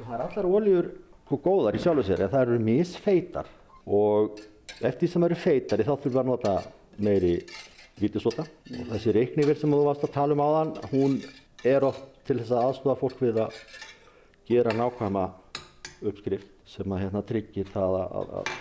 Það 0.00 0.14
er 0.14 0.22
allar 0.28 0.48
ólíur 0.50 0.90
sko 1.30 1.38
góðar 1.44 1.76
í 1.78 1.80
sjálfu 1.82 2.02
sér 2.08 2.24
en 2.24 2.30
það 2.32 2.40
eru 2.42 2.62
misfeitar. 2.66 3.50
Og 3.86 4.40
eftir 4.82 5.10
sem 5.10 5.22
eru 5.22 5.36
feitari 5.38 5.86
þá 5.86 5.92
þurfum 5.92 6.10
við 6.10 6.18
að 6.18 6.30
nota 6.30 6.54
meiri 6.98 7.34
vítisóta. 8.00 8.46
Og 8.74 8.88
þessi 8.90 9.14
reiknivél 9.14 9.54
sem 9.60 9.70
þú 9.70 9.84
varst 9.86 10.06
að 10.08 10.16
tala 10.16 10.34
um 10.34 10.42
áðan 10.42 10.72
hún 10.90 11.14
er 11.70 11.86
oft 11.86 12.08
til 12.26 12.40
þess 12.40 12.50
að 12.56 12.64
aðstofa 12.64 12.98
fólk 12.98 13.22
við 13.22 13.38
að 13.44 13.60
gera 14.50 14.74
nákvæma 14.74 15.28
uppskrift 16.10 16.50
sem 16.66 16.90
að 16.90 17.04
hérna 17.04 17.22
tryggir 17.28 17.70
það 17.70 17.96
að, 18.00 18.18
að, 18.40 18.52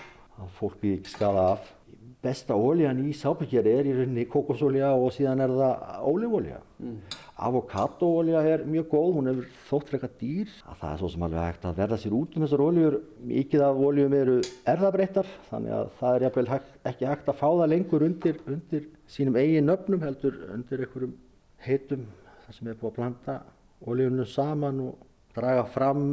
að 0.43 0.53
fólk 0.59 0.77
býð 0.83 0.99
ekki 0.99 1.13
skada 1.15 1.47
af. 1.55 1.73
Besta 2.21 2.53
ólíjan 2.53 3.01
í 3.01 3.15
sápekjari 3.17 3.73
er 3.79 3.89
í 3.89 3.95
rauninni 3.95 4.27
kokosólja 4.29 4.91
og 4.93 5.09
síðan 5.15 5.41
er 5.41 5.55
það 5.57 6.05
ólífólja 6.05 6.61
mm. 6.83 7.01
Avokadóólja 7.47 8.41
er 8.53 8.63
mjög 8.67 8.87
góð 8.91 9.09
hún 9.15 9.29
hefur 9.31 9.49
þótt 9.69 9.91
frekar 9.91 10.11
dýr. 10.19 10.53
Að 10.67 10.79
það 10.81 10.91
er 10.91 11.01
svo 11.01 11.09
sem 11.13 11.25
alveg 11.27 11.45
hægt 11.45 11.67
að 11.69 11.79
verða 11.79 11.99
sér 12.01 12.15
út 12.19 12.35
um 12.35 12.45
þessar 12.45 12.63
óljur 12.65 12.97
mikið 13.31 13.65
af 13.65 13.81
óljum 13.87 14.15
eru 14.19 14.37
erðabreittar 14.73 15.33
þannig 15.49 15.75
að 15.79 15.91
það 15.99 16.15
er 16.15 16.25
jafnvel 16.27 16.47
ekki 16.91 17.09
hægt 17.09 17.31
að 17.31 17.39
fá 17.39 17.47
það 17.47 17.69
lengur 17.73 18.07
undir, 18.09 18.39
undir 18.47 18.87
sínum 19.09 19.39
eigin 19.39 19.69
nöfnum 19.69 20.05
heldur 20.05 20.39
undir 20.53 20.85
einhverjum 20.85 21.15
heitum 21.65 22.07
þar 22.45 22.57
sem 22.57 22.71
er 22.71 22.79
búið 22.79 22.91
að 22.91 22.97
blanda 22.99 23.37
óljunum 23.87 24.27
saman 24.27 24.81
og 24.87 25.05
draga 25.35 25.65
fram 25.69 26.07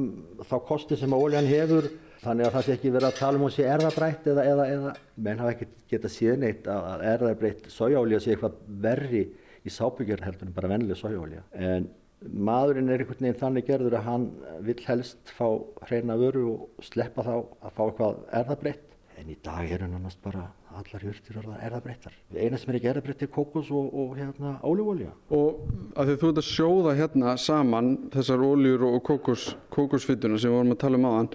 þá 0.46 0.56
kosti 0.66 0.98
sem 0.98 1.12
að 1.12 1.24
óljan 1.26 1.48
hefur. 1.50 1.88
Þannig 2.16 2.46
að 2.46 2.54
það 2.54 2.64
sé 2.64 2.74
ekki 2.74 2.90
verið 2.94 3.08
að 3.10 3.18
tala 3.18 3.38
um 3.38 3.42
hún 3.44 3.52
sé 3.54 3.66
erðabrætt 3.68 4.28
eða, 4.32 4.44
eða, 4.50 4.64
eða. 4.72 4.92
Menn 5.22 5.40
hafa 5.42 5.52
ekki 5.52 5.66
getað 5.92 6.14
síðan 6.14 6.46
eitt 6.48 6.70
að 6.72 7.04
erðabrætt 7.12 7.68
sójáolja 7.70 8.20
sé 8.22 8.32
eitthvað 8.32 8.56
verri 8.82 9.20
í 9.66 9.74
sábyggjör 9.74 10.24
heldur 10.26 10.48
en 10.48 10.56
bara 10.56 10.72
vennileg 10.72 11.00
sójáolja 11.00 11.44
en 11.52 11.88
maðurinn 12.26 12.90
er 12.90 13.02
einhvern 13.02 13.26
veginn 13.26 13.40
þannig 13.40 13.66
gerður 13.68 13.98
að 13.98 14.06
hann 14.08 14.28
vil 14.66 14.78
helst 14.86 15.32
fá 15.36 15.48
hreina 15.88 16.16
vöru 16.20 16.46
og 16.54 16.86
sleppa 16.86 17.26
þá 17.26 17.34
að 17.36 17.74
fá 17.76 17.82
eitthvað 17.86 18.22
erðabrætt 18.40 18.96
en 19.20 19.32
í 19.32 19.36
dag 19.44 19.68
er 19.72 19.84
hann 19.84 19.96
annars 19.98 20.16
bara 20.22 20.48
allar 20.76 21.04
jörtir 21.06 21.38
orða 21.40 21.56
erðabrættar. 21.64 22.14
Eina 22.36 22.58
sem 22.60 22.70
er 22.72 22.78
ekki 22.78 22.90
erðabrætt 22.90 23.22
er 23.24 23.30
kokos 23.32 23.70
og, 23.72 23.86
og 23.96 24.12
hérna 24.18 24.56
ólífólja. 24.60 25.12
Og 25.32 25.62
að 25.96 26.10
því 26.10 26.16
þú 26.20 26.30
ert 26.30 26.40
að 26.42 26.48
sjóða 26.50 26.94
hérna 26.98 27.36
saman 27.40 27.90
þessar 28.12 28.44
óljur 28.44 28.84
og 28.90 28.98
kokos, 29.06 29.48
kokosfittuna 29.72 30.40
sem 30.40 30.52
við 30.52 30.58
vorum 30.58 30.76
að 30.76 30.82
tala 30.82 31.00
um 31.00 31.08
aðan, 31.10 31.30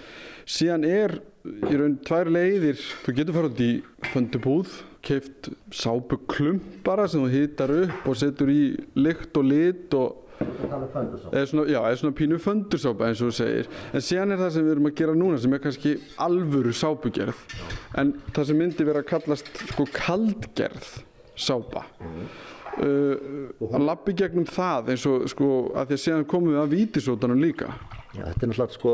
síðan 0.57 0.87
er 0.91 1.17
í 1.41 1.81
raun 1.81 1.97
tvær 2.05 2.31
leiðir, 2.35 2.85
þú 3.01 3.17
getur 3.17 3.37
farið 3.39 3.55
út 3.55 3.65
í 3.65 3.71
föndubúð, 4.11 4.77
keift 5.05 5.51
sápuklump 5.73 6.81
bara 6.85 7.07
sem 7.09 7.23
þú 7.23 7.29
hýtar 7.33 7.73
upp 7.83 8.09
og 8.09 8.17
setur 8.19 8.51
í 8.53 8.63
lykt 8.97 9.37
og 9.39 9.47
lit 9.47 9.95
og 9.97 10.21
eða 10.41 11.45
svona, 11.45 11.65
já, 11.69 11.79
eða 11.79 11.97
svona 11.99 12.17
pínu 12.17 12.39
föndursápa 12.41 13.09
eins 13.09 13.21
og 13.21 13.31
þú 13.31 13.35
segir. 13.37 13.69
En 13.93 14.05
síðan 14.05 14.33
er 14.33 14.41
það 14.41 14.53
sem 14.55 14.65
við 14.65 14.73
erum 14.75 14.89
að 14.89 14.95
gera 15.01 15.17
núna 15.17 15.41
sem 15.41 15.53
er 15.53 15.63
kannski 15.63 15.93
alvöru 16.25 16.73
sápugerð. 16.73 17.43
En 18.01 18.13
það 18.31 18.49
sem 18.49 18.61
myndi 18.61 18.87
vera 18.87 19.03
að 19.03 19.09
kallast 19.11 19.51
sko 19.73 19.87
kaldgerð 19.93 20.89
sápa. 21.37 21.85
Mm. 22.01 22.25
uh, 22.81 23.71
að 23.71 23.87
lappi 23.87 24.15
gegnum 24.17 24.45
það 24.49 24.93
eins 24.93 25.07
og 25.09 25.25
sko 25.31 25.49
að 25.75 25.91
því 25.91 25.97
að 25.97 26.03
síðan 26.05 26.29
komum 26.29 26.53
við 26.53 26.61
að 26.61 26.75
vítisótanum 26.77 27.41
líka 27.41 27.73
Já, 28.11 28.25
þetta 28.25 28.43
er 28.43 28.49
náttúrulega 28.51 28.75
sko, 28.75 28.93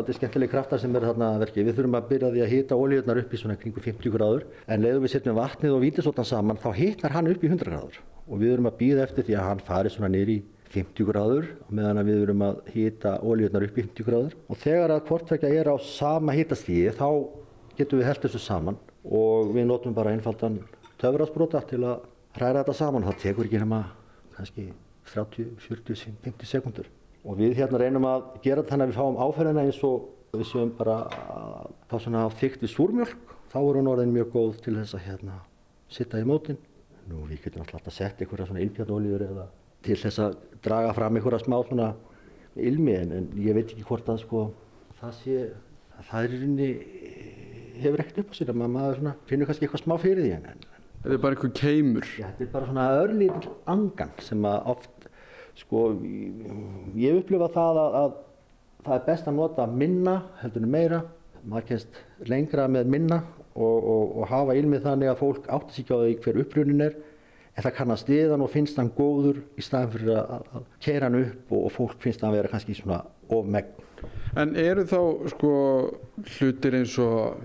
aldrei 0.00 0.14
skemmtileg 0.16 0.48
kraftar 0.48 0.80
sem 0.80 0.94
er 0.96 1.04
þarna 1.04 1.26
að 1.34 1.42
verki. 1.42 1.64
Við 1.66 1.74
þurfum 1.76 1.96
að 1.98 2.06
byrja 2.08 2.30
því 2.32 2.42
að 2.44 2.52
hýta 2.54 2.78
ólíunar 2.80 3.18
upp 3.20 3.32
í 3.34 3.40
svona 3.40 3.56
kringu 3.60 3.82
50 3.84 4.14
gráður. 4.14 4.46
En 4.64 4.80
leiðum 4.80 5.04
við 5.04 5.12
setjum 5.12 5.36
vatnið 5.36 5.74
og 5.76 5.82
vítisótan 5.84 6.28
saman 6.28 6.60
þá 6.62 6.70
hýtnar 6.78 7.12
hann 7.12 7.28
upp 7.28 7.44
í 7.44 7.50
100 7.50 7.68
gráður. 7.68 7.98
Og 8.24 8.40
við 8.40 8.54
verum 8.54 8.70
að 8.70 8.78
býða 8.78 9.04
eftir 9.04 9.26
því 9.26 9.36
að 9.36 9.48
hann 9.50 9.60
fari 9.66 9.92
svona 9.92 10.08
nýri 10.14 10.36
í 10.38 10.44
50 10.72 11.08
gráður 11.10 11.50
og 11.66 11.74
meðan 11.76 12.00
við 12.06 12.20
verum 12.22 12.44
að 12.46 12.62
hýta 12.72 13.12
ólíunar 13.20 13.66
upp 13.66 13.76
í 13.76 13.84
50 13.84 14.08
gráður. 14.08 14.36
Og 14.48 14.60
þegar 14.62 14.94
að 14.94 15.02
hvortvekja 15.10 15.50
er 15.60 15.68
á 15.68 15.76
sama 15.84 16.36
hýtastíði 16.38 16.94
þá 16.96 17.08
getum 17.76 18.00
við 18.00 18.08
held 18.08 18.22
þessu 18.24 18.40
saman. 18.46 18.78
Og 19.04 19.52
við 19.52 19.68
notum 19.68 19.96
bara 19.96 20.14
einfaldan 20.16 20.62
töfrasbrota 21.02 21.60
til 21.68 21.82
að 21.84 22.08
hræra 22.38 22.62
þetta 22.62 22.78
saman. 22.80 23.04
Það 23.10 23.20
tekur 23.26 23.50
ekki 23.50 23.60
nema 23.60 23.82
kannski 24.38 24.70
30, 25.10 25.52
40, 25.66 26.16
50 26.24 26.48
sekundur 26.48 26.88
og 27.24 27.36
við 27.40 27.58
hérna 27.58 27.80
reynum 27.80 28.08
að 28.08 28.26
gera 28.44 28.64
þannig 28.66 28.88
að 28.88 28.92
við 28.92 28.98
fáum 29.00 29.20
áferðina 29.20 29.64
eins 29.66 29.80
og 29.86 30.08
við 30.32 30.46
séum 30.48 30.72
bara 30.78 30.96
að 31.10 31.70
fá 31.90 31.96
svona 31.98 32.24
á 32.24 32.28
þygt 32.40 32.64
við 32.64 32.74
súrmjölk 32.74 33.34
þá 33.50 33.58
er 33.60 33.78
hún 33.80 33.90
orðin 33.92 34.14
mjög 34.14 34.30
góð 34.34 34.60
til 34.64 34.76
þess 34.78 34.96
að 34.96 35.06
hérna 35.08 35.40
sitta 35.90 36.20
í 36.20 36.28
mótin 36.28 36.60
Nú 37.10 37.24
við 37.26 37.42
getum 37.46 37.64
alltaf 37.64 37.88
að 37.90 37.96
setja 37.96 38.22
einhverja 38.22 38.46
svona 38.46 38.62
ilmjarnolíður 38.62 39.24
eða 39.26 39.46
til 39.82 39.96
þess 39.98 40.22
að 40.22 40.36
draga 40.62 40.92
fram 40.94 41.16
einhverja 41.18 41.42
smá 41.42 41.56
svona 41.66 41.88
ilmi 42.60 42.94
en, 42.94 43.14
en 43.16 43.28
ég 43.40 43.56
veit 43.56 43.72
ekki 43.72 43.86
hvort 43.88 44.10
að 44.12 44.20
sko 44.22 44.44
það 45.00 45.16
sé 45.18 45.38
að 45.96 46.10
það 46.10 46.26
er 46.26 46.36
rinni 46.36 46.68
hefur 47.80 48.04
ekkert 48.04 48.22
upp 48.22 48.30
á 48.30 48.34
sér 48.38 48.52
að 48.52 48.60
maður 48.62 49.00
svona, 49.00 49.14
finnur 49.26 49.50
kannski 49.50 49.66
eitthvað 49.66 49.82
smá 49.82 49.96
fyrir 50.02 50.26
því 50.26 50.36
en, 50.36 50.52
en 50.52 50.68
Þetta 51.00 51.16
er 51.16 51.20
bara 51.22 51.36
einhver 51.36 51.52
keimur. 51.56 52.06
Já, 52.20 52.26
þetta 52.28 52.44
er 52.44 52.48
bara 52.52 52.66
svona 52.68 52.86
örlítill 53.00 53.52
angan 53.72 54.10
sem 54.20 54.42
að 54.44 54.66
oft 54.74 55.06
sko 55.58 55.86
ég 56.96 57.18
upplifa 57.20 57.50
það 57.54 57.80
að, 57.84 57.98
að 58.00 58.16
það 58.86 58.96
er 58.96 59.06
best 59.10 59.28
að 59.28 59.38
nota 59.40 59.66
minna 59.66 60.16
heldur 60.40 60.66
meira 60.66 61.02
maður 61.44 61.68
kennst 61.70 62.00
lengra 62.28 62.66
með 62.68 62.90
minna 62.92 63.20
og, 63.54 63.78
og, 63.78 64.02
og 64.20 64.28
hafa 64.30 64.56
ilmið 64.58 64.84
þannig 64.86 65.10
að 65.10 65.20
fólk 65.20 65.48
átti 65.52 65.80
sig 65.80 65.92
á 65.92 65.96
því 65.98 66.16
hver 66.24 66.40
upprunin 66.44 66.84
er 66.86 66.98
en 67.56 67.64
það 67.64 67.76
kannast 67.76 68.10
hann 68.14 68.44
og 68.44 68.52
finnst 68.52 68.78
hann 68.78 68.92
góður 68.96 69.40
í 69.58 69.64
staðan 69.64 69.94
fyrir 69.94 70.12
að, 70.16 70.44
að 70.54 70.68
keira 70.84 71.08
hann 71.08 71.18
upp 71.20 71.54
og, 71.54 71.64
og 71.66 71.72
fólk 71.74 72.04
finnst 72.04 72.22
hann 72.22 72.32
að 72.32 72.40
vera 72.40 72.52
kannski 72.52 72.76
svona 72.78 73.00
ofmegn. 73.30 73.72
En 74.40 74.54
eru 74.56 74.86
þá 74.88 75.00
sko 75.34 75.50
hlutir 76.36 76.78
eins 76.78 76.94
og, 77.02 77.42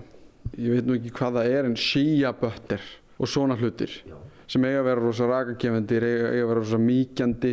ég 0.56 0.78
veit 0.78 0.86
nú 0.86 0.96
ekki 0.96 1.12
hvað 1.18 1.40
það 1.40 1.56
er 1.58 1.68
en 1.68 1.76
síaböttir 1.80 2.86
og 3.18 3.28
svona 3.28 3.58
hlutir 3.58 3.92
Já. 4.06 4.16
sem 4.48 4.64
eiga 4.64 4.80
að 4.80 4.88
vera 4.90 5.02
rosa 5.02 5.28
rakakefendir, 5.28 6.06
eiga 6.06 6.30
að 6.30 6.50
vera 6.52 6.62
rosa 6.62 6.80
mýkjandi, 6.80 7.52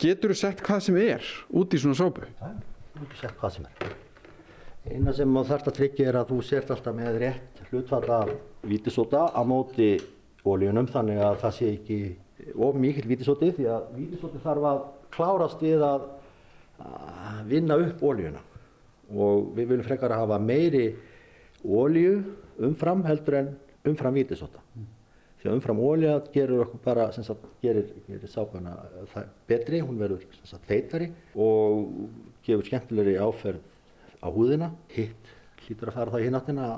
getur 0.00 0.34
þú 0.34 0.38
sett 0.38 0.62
hvað 0.64 0.80
sem 0.86 0.98
er 1.02 1.28
út 1.54 1.74
í 1.74 1.80
svona 1.80 1.98
sópu? 1.98 2.26
Það 2.40 2.56
er 2.56 3.04
ekki 3.06 3.20
sett 3.20 3.38
hvað 3.40 3.54
sem 3.56 3.68
er. 3.68 3.94
Eina 4.84 5.14
sem 5.16 5.30
maður 5.30 5.54
þarf 5.54 5.70
að 5.70 5.76
tryggja 5.78 6.08
er 6.10 6.18
að 6.20 6.32
þú 6.32 6.40
sért 6.44 6.72
alltaf 6.74 6.96
með 6.96 7.20
rétt 7.22 7.62
hlutfall 7.70 8.10
af 8.12 8.34
vítisóta 8.68 9.22
á 9.32 9.40
móti 9.46 9.94
ólíunum 10.44 10.90
þannig 10.92 11.22
að 11.24 11.38
það 11.40 11.56
sé 11.56 11.70
ekki 11.72 11.98
of 12.54 12.76
mikill 12.76 13.06
vítisóti 13.08 13.52
því 13.56 13.68
að 13.72 13.86
vítisóti 13.96 14.42
þarf 14.44 14.68
að 14.70 14.82
klárast 15.14 15.62
við 15.64 15.84
að, 15.86 16.08
að 16.84 17.40
vinna 17.48 17.78
upp 17.80 18.02
ólíuna 18.04 18.42
og 19.14 19.52
við 19.56 19.70
viljum 19.70 19.86
frekar 19.86 20.14
að 20.14 20.24
hafa 20.24 20.40
meiri 20.42 20.86
ólíu 21.64 22.18
umfram 22.64 23.04
heldur 23.06 23.38
en 23.40 23.54
umfram 23.88 24.16
vítisóta. 24.16 24.60
Mm. 24.74 24.93
Því 25.44 25.50
að 25.50 25.56
umfram 25.58 25.80
ólíu 25.84 26.12
gerur 26.32 26.62
okkur 26.64 26.80
bara, 26.80 27.10
sagt, 27.12 27.42
gerir, 27.60 27.90
gerir 28.06 28.30
sápana 28.32 28.78
betri, 29.44 29.82
hún 29.84 29.98
verður 30.00 30.22
feitari 30.64 31.10
og 31.36 32.08
gefur 32.46 32.64
skemmtilegri 32.64 33.18
áferð 33.20 33.60
á 34.24 34.28
húðina, 34.32 34.70
hitt 34.94 35.28
hlýtur 35.66 35.92
að 35.92 35.98
fara 35.98 36.14
það 36.14 36.24
í 36.24 36.30
hinnáttina 36.30 36.70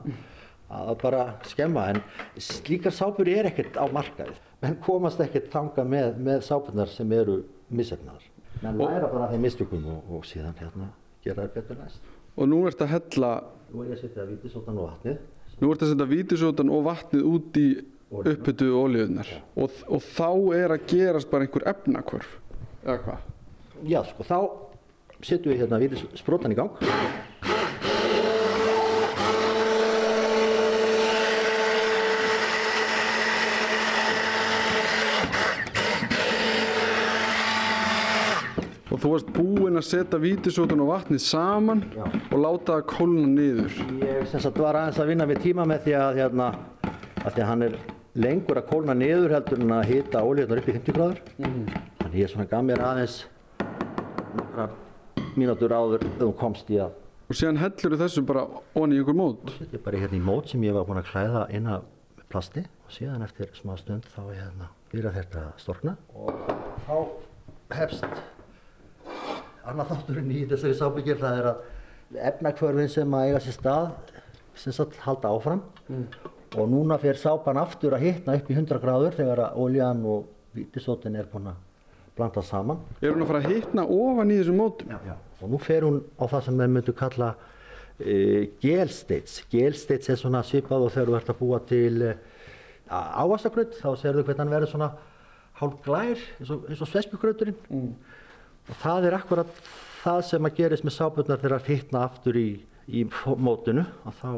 að 0.67 0.93
bara 1.05 1.23
skemma. 1.47 1.87
En 1.95 2.03
slíkar 2.43 2.95
sápur 2.99 3.31
er 3.31 3.53
ekkert 3.53 3.79
á 3.79 3.87
markaðið 3.87 4.43
menn 4.65 4.79
komast 4.83 5.23
ekkert 5.23 5.51
þanga 5.55 5.87
með, 5.87 6.21
með 6.27 6.45
sápunar 6.51 6.91
sem 6.91 7.13
eru 7.15 7.45
missefnaðar 7.71 8.27
menn 8.65 8.79
læra 8.81 9.09
bara 9.13 9.31
þeim 9.31 9.47
mistökum 9.47 9.91
og, 9.95 10.07
og 10.11 10.27
síðan 10.27 10.59
hérna 10.59 10.91
gera 11.23 11.45
það 11.45 11.59
betur 11.61 11.85
næst. 11.85 12.15
Og 12.37 12.49
nú 12.51 12.65
ert 12.69 12.83
að 12.83 12.97
hella 12.97 13.37
Nú 13.67 13.83
er 13.83 13.91
ég 13.91 13.97
að 13.97 14.03
setja 14.05 14.25
vítisótan 14.29 14.77
og 14.79 14.91
vatnið. 14.93 15.23
Nú 15.61 15.71
ert 15.73 15.83
að 15.83 15.93
setja 15.93 16.07
vítisótan 16.11 16.69
og 16.73 16.85
vatnið 16.87 17.25
út 17.27 17.57
í 17.59 17.69
uppbyttu 18.11 18.69
ólíðunar 18.79 19.31
og, 19.59 19.81
og 19.91 20.05
þá 20.05 20.31
er 20.55 20.77
að 20.77 20.87
gerast 20.93 21.31
bara 21.31 21.47
einhver 21.47 21.67
efnakvörf 21.73 22.37
eða 22.85 23.01
hvað? 23.03 23.25
Já, 23.85 24.01
sko, 24.07 24.25
þá 24.25 24.39
setjum 25.25 25.53
við 25.53 25.65
hérna 25.65 25.81
við 25.83 25.99
sprótan 26.17 26.55
í 26.55 26.59
gang. 26.59 26.77
Og 38.87 39.03
þú 39.03 39.11
varst 39.13 39.33
búinn 39.35 39.77
að 39.77 39.89
setja 39.91 40.19
vítisótun 40.23 40.81
og 40.87 40.95
vatnið 40.95 41.21
saman 41.21 41.83
Já. 41.93 42.07
og 42.07 42.39
láta 42.41 42.79
það 42.79 42.87
kólna 42.95 43.27
niður. 43.29 43.75
Ég 44.01 44.31
sem 44.31 44.41
sagt 44.41 44.63
var 44.63 44.79
aðeins 44.79 45.03
að 45.03 45.13
vinna 45.13 45.29
við 45.29 45.43
tíma 45.51 45.69
með 45.69 45.85
því 45.85 45.99
að 46.01 46.23
hérna, 46.23 46.49
að 47.21 47.35
því 47.35 47.43
að 47.43 47.51
hann 47.51 47.67
er 47.67 47.77
lengur 48.17 48.61
að 48.61 48.69
kólna 48.71 48.97
niður 48.97 49.37
heldur 49.37 49.63
en 49.63 49.75
að 49.77 49.89
hita 49.93 50.23
ólíðunar 50.25 50.63
upp 50.63 50.69
í 50.71 50.77
50 50.79 50.97
gráður. 50.97 51.23
Þannig 52.03 52.21
ég 52.23 52.33
svona 52.33 52.49
gaf 52.51 52.65
mér 52.65 52.85
aðeins 52.87 53.19
nokkra 54.37 54.71
mínútur 55.37 55.75
áður 55.77 56.07
þú 56.21 56.31
komst 56.41 56.71
í 56.73 56.81
að 56.81 57.03
Og 57.27 57.35
síðan 57.35 57.57
hellur 57.59 57.97
þessu 57.99 58.23
bara 58.23 58.45
onni 58.79 58.95
í 58.95 59.01
einhver 59.03 59.17
mót. 59.19 59.49
setja 59.59 59.81
bara 59.83 59.99
hérna 59.99 60.15
í 60.15 60.23
mót 60.23 60.53
sem 60.53 60.63
ég 60.63 60.77
var 60.77 60.85
búinn 60.87 61.01
að 61.01 61.09
klæða 61.11 61.41
inn 61.59 61.67
af 61.67 61.83
plasti 62.31 62.63
og 62.87 62.93
síðan 62.95 63.25
eftir 63.27 63.51
smá 63.59 63.73
stund 63.81 64.07
þá 64.13 64.21
hérna 64.31 64.69
byrja 64.93 65.13
þetta 65.17 65.43
að 65.49 65.57
storkna 65.65 65.97
og 66.15 66.31
þá 66.87 66.97
hefst 67.75 68.07
annað 69.67 69.91
þátturinn 69.91 70.31
í 70.31 70.45
þessari 70.53 70.79
sábyggir 70.79 71.19
það 71.23 71.41
er 71.41 71.51
að 71.51 72.23
efnakvörfin 72.31 72.93
sem 72.95 73.19
að 73.19 73.27
eiga 73.27 73.43
sér 73.43 73.57
stað 73.59 74.15
sem 74.63 74.77
sagt 74.79 75.03
halda 75.03 75.35
áfram 75.35 75.65
og 76.57 76.71
núna 76.71 76.99
fer 77.01 77.19
sápan 77.21 77.61
aftur 77.61 77.97
að 77.97 78.07
hitna 78.07 78.37
upp 78.39 78.51
í 78.51 78.57
100 78.57 78.83
gráður 78.83 79.17
þegar 79.17 79.43
að 79.47 79.59
oljan 79.65 80.05
og 80.09 80.27
vítisótin 80.57 81.19
er 81.19 81.29
búin 81.31 81.51
að 81.53 81.63
blanda 82.17 82.43
saman 82.45 82.81
Er 83.03 83.13
hún 83.13 83.25
að 83.25 83.33
fara 83.33 83.43
að 83.43 83.53
hitna 83.53 83.85
ofan 83.85 84.33
í 84.33 84.39
þessum 84.41 84.61
mótum? 84.61 84.95
Já. 84.95 85.17
Og 85.43 85.53
nú 85.53 85.61
fer 85.61 85.85
hún 85.85 86.01
á 86.17 86.25
það 86.25 86.47
sem 86.47 86.63
við 86.63 86.73
myndum 86.73 86.97
kalla 86.97 87.33
uh, 87.37 88.43
gelstates. 88.63 89.43
Gelstates 89.53 90.13
er 90.13 90.21
svona 90.21 90.43
svipað 90.47 90.87
og 90.87 90.95
þegar 90.95 91.11
þú 91.11 91.19
ert 91.19 91.33
að 91.35 91.41
búa 91.43 91.61
til 91.69 92.07
uh, 92.09 92.15
ávastakraut 92.89 93.77
þá 93.77 93.91
serðu 94.01 94.25
hvernig 94.25 94.45
hann 94.45 94.55
verður 94.55 94.73
svona 94.73 94.93
hálf 95.61 95.81
glær 95.85 96.21
eins 96.39 96.53
og, 96.53 96.65
eins 96.71 96.85
og 96.85 96.93
sveskjukrauturinn. 96.93 97.59
Mm. 97.69 97.91
Og 98.67 98.81
það 98.83 99.09
er 99.09 99.19
akkurat 99.19 99.61
það 100.03 100.23
sem 100.31 100.49
að 100.49 100.57
gerist 100.61 100.87
með 100.87 100.97
sábjörnar 100.97 101.43
þegar 101.43 101.59
það 101.59 101.75
hittna 101.75 102.05
aftur 102.07 102.39
í, 102.41 102.49
í 102.89 103.05
mótinu 103.37 103.85
og 104.07 104.17
þá, 104.21 104.31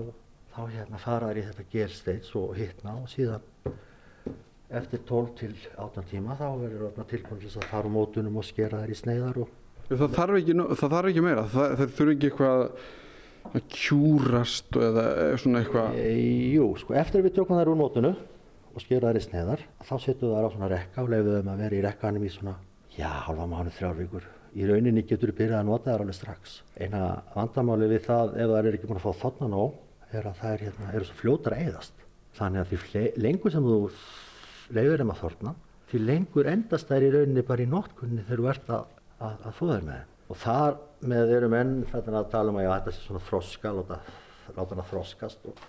þá 0.55 0.61
hérna 0.73 1.01
fara 1.03 1.31
þær 1.31 1.41
í 1.41 1.47
þetta 1.49 1.69
gelstates 1.73 2.35
og 2.39 2.57
hittna 2.59 2.97
og 2.99 3.09
síðan 3.13 3.75
eftir 4.69 5.01
12 5.09 5.33
til 5.39 5.55
18 5.77 6.11
tíma 6.11 6.37
þá 6.37 6.49
verður 6.61 6.93
það 6.97 7.11
tilbúin 7.15 7.41
til 7.41 7.49
þess 7.49 7.63
að 7.63 7.71
fara 7.73 7.89
úr 7.89 7.95
mótunum 7.95 8.37
og 8.41 8.47
skera 8.47 8.83
þær 8.83 8.93
í 8.93 8.99
sneiðar 8.99 9.43
og 9.45 9.57
Það 9.89 10.11
þarf 10.19 10.37
ekki, 10.37 10.55
það 10.77 10.91
þarf 10.93 11.09
ekki 11.09 11.23
meira. 11.25 11.43
Það, 11.49 11.71
það 11.79 11.93
þurfi 11.97 12.15
ekki 12.15 12.29
eitthvað 12.29 12.65
að 13.49 13.63
kjúrast 13.73 14.77
eða 14.77 15.05
svona 15.41 15.63
eitthvað. 15.63 15.95
E, 15.97 16.11
jú, 16.53 16.67
sko, 16.83 16.97
eftir 17.01 17.25
við 17.25 17.39
tökum 17.39 17.57
þær 17.57 17.71
úr 17.73 17.79
nótunu 17.81 18.11
og 18.75 18.85
skera 18.85 19.09
þær 19.09 19.19
í 19.19 19.23
sneðar, 19.25 19.63
þá 19.81 19.95
setjum 20.05 20.35
þær 20.35 20.45
á 20.45 20.53
svona 20.53 20.69
rekka 20.75 21.05
og 21.05 21.09
leifum 21.15 21.39
þeim 21.39 21.49
að 21.55 21.63
vera 21.65 21.79
í 21.79 21.81
rekkanum 21.87 22.27
í 22.29 22.33
svona, 22.35 22.55
já, 22.99 23.09
halva 23.25 23.49
mánu, 23.49 23.73
þrjár 23.79 23.97
vikur. 24.03 24.29
Í 24.53 24.69
rauninni 24.69 25.07
getur 25.09 25.33
við 25.33 25.39
byrjað 25.41 25.63
að 25.63 25.71
nota 25.71 25.95
þær 25.95 26.05
alveg 26.05 26.19
strax. 26.19 26.59
Eina 26.77 27.03
vandamáli 27.33 27.89
við 27.89 28.05
það, 28.11 28.37
ef 28.37 28.53
þær 28.53 28.69
eru 28.69 28.77
ekki 28.77 28.91
búin 28.91 29.01
að 29.01 29.07
fá 29.09 29.23
þotna 29.25 29.51
nóg, 29.55 29.81
er 30.17 30.29
að 30.29 30.43
þær 30.43 30.65
hérna, 30.67 30.91
eru 30.95 31.09
svo 31.09 31.17
fljótar 31.19 31.57
að 31.57 31.65
eyðast. 31.67 32.05
Þannig 32.39 32.63
að 32.63 32.75
því 32.85 33.05
lengur 33.19 33.55
sem 33.55 33.67
þú 33.67 33.79
leifur 34.77 35.03
þeim 35.03 35.13
að 35.15 35.23
þorna, 35.23 35.55
því 35.89 36.03
lengur 36.05 36.51
endast 36.53 36.91
þær 36.91 37.07
í 37.07 37.11
rauninni 37.15 37.45
bara 37.49 37.65
í 37.65 37.71
notkunni 37.73 38.25
þegar 38.29 38.43
þú 38.43 38.51
ert 38.53 38.71
að, 38.77 38.95
að, 39.19 39.35
að 39.49 39.59
þú 39.59 39.71
þær 39.73 39.87
með 39.89 39.99
þeim. 39.99 40.15
Og 40.29 40.41
þar 40.43 40.79
með 41.09 41.35
eru 41.39 41.49
menn 41.53 41.75
þetta 41.89 42.15
að 42.19 42.31
tala 42.35 42.53
um 42.53 42.61
að 42.61 42.67
já, 42.67 42.71
þetta 42.75 42.95
sé 42.95 43.05
svona 43.07 43.25
þroska, 43.29 43.73
láta, 43.79 43.99
láta 44.53 44.75
hana 44.75 44.87
þroskast 44.91 45.49
og 45.49 45.63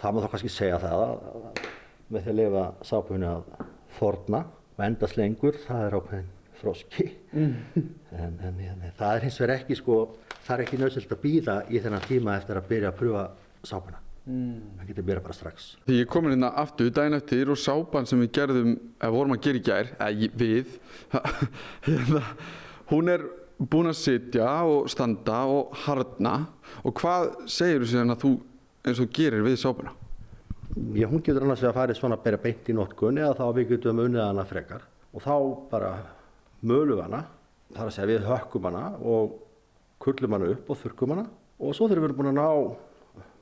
það 0.00 0.14
má 0.16 0.22
þá 0.24 0.30
kannski 0.32 0.52
segja 0.54 0.80
það 0.80 1.04
að, 1.04 1.14
að 1.30 1.64
með 2.10 2.24
því 2.24 2.32
að 2.32 2.38
lifa 2.40 2.64
sápunni 2.88 3.28
að 3.28 3.50
þorna 3.98 4.42
og 4.80 4.84
endast 4.86 5.18
lengur, 5.20 5.58
það 5.66 5.84
er 5.86 5.96
ákveðin 5.98 6.30
þroski. 6.60 7.06
En, 7.36 8.38
en, 8.42 8.58
en 8.64 8.82
það 8.98 9.12
er 9.14 9.26
hins 9.26 9.38
vegar 9.40 9.54
ekki 9.58 9.76
sko, 9.78 9.98
það 10.46 10.54
er 10.56 10.64
ekki 10.64 10.80
nöðsöld 10.80 11.14
að 11.14 11.22
býða 11.22 11.56
í 11.68 11.82
þennan 11.82 12.08
tíma 12.08 12.36
eftir 12.40 12.58
að 12.58 12.68
byrja 12.72 12.90
að 12.90 12.98
pröfa 12.98 13.24
sápuna. 13.66 14.00
Það 14.30 14.88
getur 14.90 15.06
byrjað 15.08 15.24
bara 15.24 15.34
strax. 15.34 15.68
Því 15.86 15.98
ég 16.02 16.08
kom 16.12 16.28
hérna 16.28 16.52
aftur 16.60 16.90
daginn 16.94 17.16
eftir 17.16 17.50
og 17.50 17.58
sápan 17.58 18.06
sem 18.06 18.20
við 18.20 18.32
gerðum, 18.36 18.74
eða 19.00 19.14
vorum 19.14 19.34
að 19.34 19.46
gera 19.46 19.60
í 19.60 19.64
gær, 19.66 19.92
eða 19.96 20.28
við, 20.38 20.74
hérna, 21.88 22.22
hún 22.92 23.10
er 23.10 23.24
búin 23.60 23.90
að 23.90 23.98
sitja 24.00 24.50
og 24.68 24.88
standa 24.92 25.40
og 25.50 25.74
harna 25.84 26.34
og 26.84 26.94
hvað 27.00 27.32
segir 27.50 27.82
þú 27.82 27.90
síðan 27.90 28.14
að 28.14 28.22
þú 28.22 28.30
eins 28.88 29.02
og 29.02 29.10
gerir 29.16 29.44
við 29.44 29.58
sápuna? 29.60 29.92
Já, 30.94 31.08
hún 31.10 31.24
getur 31.24 31.44
annars 31.44 31.60
vegar 31.60 31.74
að 31.74 31.80
farið 31.80 31.98
svona 31.98 32.20
bara 32.22 32.40
beint 32.40 32.68
í 32.70 32.76
notkun 32.76 33.18
eða 33.20 33.34
þá 33.36 33.44
við 33.56 33.72
getum 33.74 34.04
unnið 34.04 34.22
hana 34.22 34.46
frekar 34.48 34.86
og 35.10 35.24
þá 35.24 35.34
bara 35.72 35.90
mölum 36.62 37.00
við 37.00 37.04
hana, 37.08 37.24
þar 37.74 37.88
að 37.88 37.96
segja 37.96 38.10
við 38.12 38.28
hökkum 38.28 38.68
hana 38.70 38.84
og 39.00 39.34
kurlum 40.00 40.36
hana 40.38 40.52
upp 40.54 40.70
og 40.70 40.80
þurrkum 40.84 41.16
hana 41.16 41.26
og 41.60 41.76
svo 41.76 41.90
þegar 41.90 42.06
við 42.06 42.16
búin 42.20 42.30
að 42.30 42.38
ná 42.38 42.48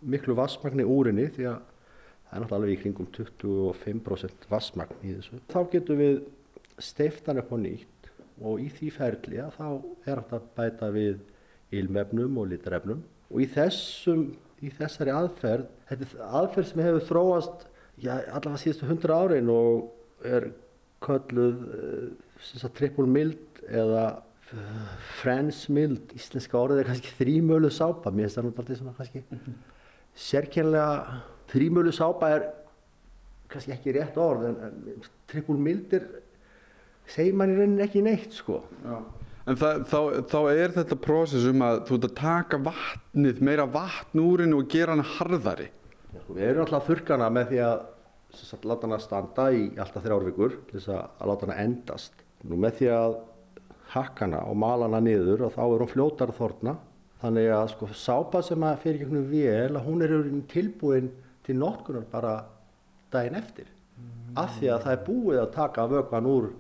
miklu 0.02 0.36
vassmagni 0.38 0.86
úr 0.86 1.10
henni 1.10 1.28
því 1.34 1.48
að 1.50 1.60
það 2.28 2.34
er 2.36 2.42
náttúrulega 2.42 2.58
alveg 2.58 2.74
í 2.74 2.80
kringum 2.82 3.08
25% 3.16 4.48
vassmagn 4.50 5.00
í 5.02 5.14
þessu. 5.16 5.40
Þá 5.48 5.60
getum 5.72 6.02
við 6.02 6.18
steift 6.78 7.28
hann 7.28 7.40
upp 7.42 7.54
á 7.54 7.58
nýtt 7.58 8.10
og 8.38 8.60
í 8.62 8.68
því 8.70 8.90
ferli 8.94 9.40
að 9.42 9.56
þá 9.56 9.66
er 10.12 10.20
að 10.22 10.50
bæta 10.56 10.90
við 10.94 11.22
ilmefnum 11.74 12.38
og 12.40 12.52
litarefnum. 12.52 13.00
Og 13.32 13.42
í 13.44 13.48
þessum 13.50 14.28
í 14.64 14.70
þessari 14.74 15.12
aðferð, 15.14 15.66
þetta 15.88 16.06
er 16.06 16.30
aðferð 16.40 16.70
sem 16.70 16.82
hefur 16.82 17.04
þróast 17.08 17.66
já, 18.02 18.14
allavega 18.16 18.62
síðustu 18.62 18.88
100 18.88 19.14
árin 19.14 19.52
og 19.52 20.26
er 20.26 20.48
kölluð 21.04 21.60
uh, 22.42 22.70
triple 22.74 23.06
mild 23.06 23.62
eða 23.68 24.04
uh, 24.18 24.94
French 25.20 25.68
mild, 25.74 26.14
íslenska 26.16 26.58
orðið 26.58 26.82
er 26.82 26.90
kannski 26.92 27.14
þrímölu 27.20 27.70
sápa, 27.74 28.10
mér 28.10 28.26
finnst 28.26 28.40
það 28.40 28.48
nú 28.48 28.54
alltaf 28.54 28.80
svona 28.80 28.96
kannski 28.98 29.22
sérkjærlega 30.18 31.20
þrímölu 31.52 31.92
sápa 31.94 32.32
er 32.36 32.48
kannski 33.48 33.72
ekki 33.76 33.94
rétt 33.96 34.18
orð 34.20 34.50
en, 34.50 34.58
en 34.66 35.06
triple 35.30 35.56
mild 35.56 35.94
er 35.96 36.08
segir 37.08 37.36
mann 37.38 37.54
í 37.54 37.56
rauninni 37.56 37.86
ekki 37.86 38.04
neitt 38.04 38.34
sko 38.36 38.62
Já. 38.82 38.98
En 39.48 39.56
það, 39.56 39.84
þá, 39.88 40.00
þá 40.28 40.40
er 40.52 40.72
þetta 40.74 40.96
prósess 41.00 41.44
um 41.48 41.62
að 41.64 41.78
þú 41.88 41.96
ert 41.96 42.06
að 42.08 42.16
taka 42.18 42.58
vatnið, 42.66 43.38
meira 43.48 43.64
vatn 43.72 44.20
úr 44.20 44.42
henni 44.44 44.58
og 44.58 44.66
gera 44.68 44.92
hana 44.92 45.06
harðari. 45.14 45.70
Já, 46.12 46.18
sko, 46.20 46.34
við 46.36 46.44
erum 46.50 46.64
alltaf 46.66 46.82
að 46.82 46.90
þurrka 46.90 47.16
hana 47.16 47.28
með 47.32 47.46
því 47.52 47.62
að 47.64 48.66
láta 48.68 48.84
hana 48.84 48.98
standa 49.00 49.46
í 49.56 49.62
alltaf 49.80 50.04
þrjár 50.04 50.26
vikur 50.28 50.58
til 50.68 50.76
þess 50.76 50.90
að, 50.92 51.14
að 51.16 51.32
láta 51.32 51.48
hana 51.48 51.56
endast. 51.64 52.20
Nú 52.44 52.60
með 52.60 52.76
því 52.80 52.90
að 52.98 53.16
hakka 53.94 54.26
hana 54.26 54.42
og 54.50 54.60
mala 54.60 54.90
hana 54.90 55.00
niður 55.06 55.46
og 55.48 55.56
þá 55.56 55.62
er 55.64 55.84
hún 55.86 55.92
fljótar 55.94 56.34
að 56.34 56.40
þorna. 56.42 56.76
Þannig 57.18 57.48
að 57.50 57.72
sko, 57.72 57.88
sápa 57.98 58.42
sem 58.46 58.62
að 58.62 58.78
fyrir 58.84 59.02
gegnum 59.02 59.26
vél, 59.30 59.74
að 59.74 59.84
hún 59.88 60.04
er 60.06 60.14
í 60.20 60.42
tilbúin 60.50 61.10
til 61.46 61.56
notkunar 61.58 62.06
bara 62.12 62.36
daginn 63.10 63.38
eftir. 63.40 63.66
Af 64.38 64.58
því 64.58 64.70
að 64.70 64.84
það 64.84 64.94
er 64.94 65.04
búið 65.08 65.40
að 65.42 65.54
taka 65.56 65.86
vökvan 65.90 66.28
úr 66.30 66.50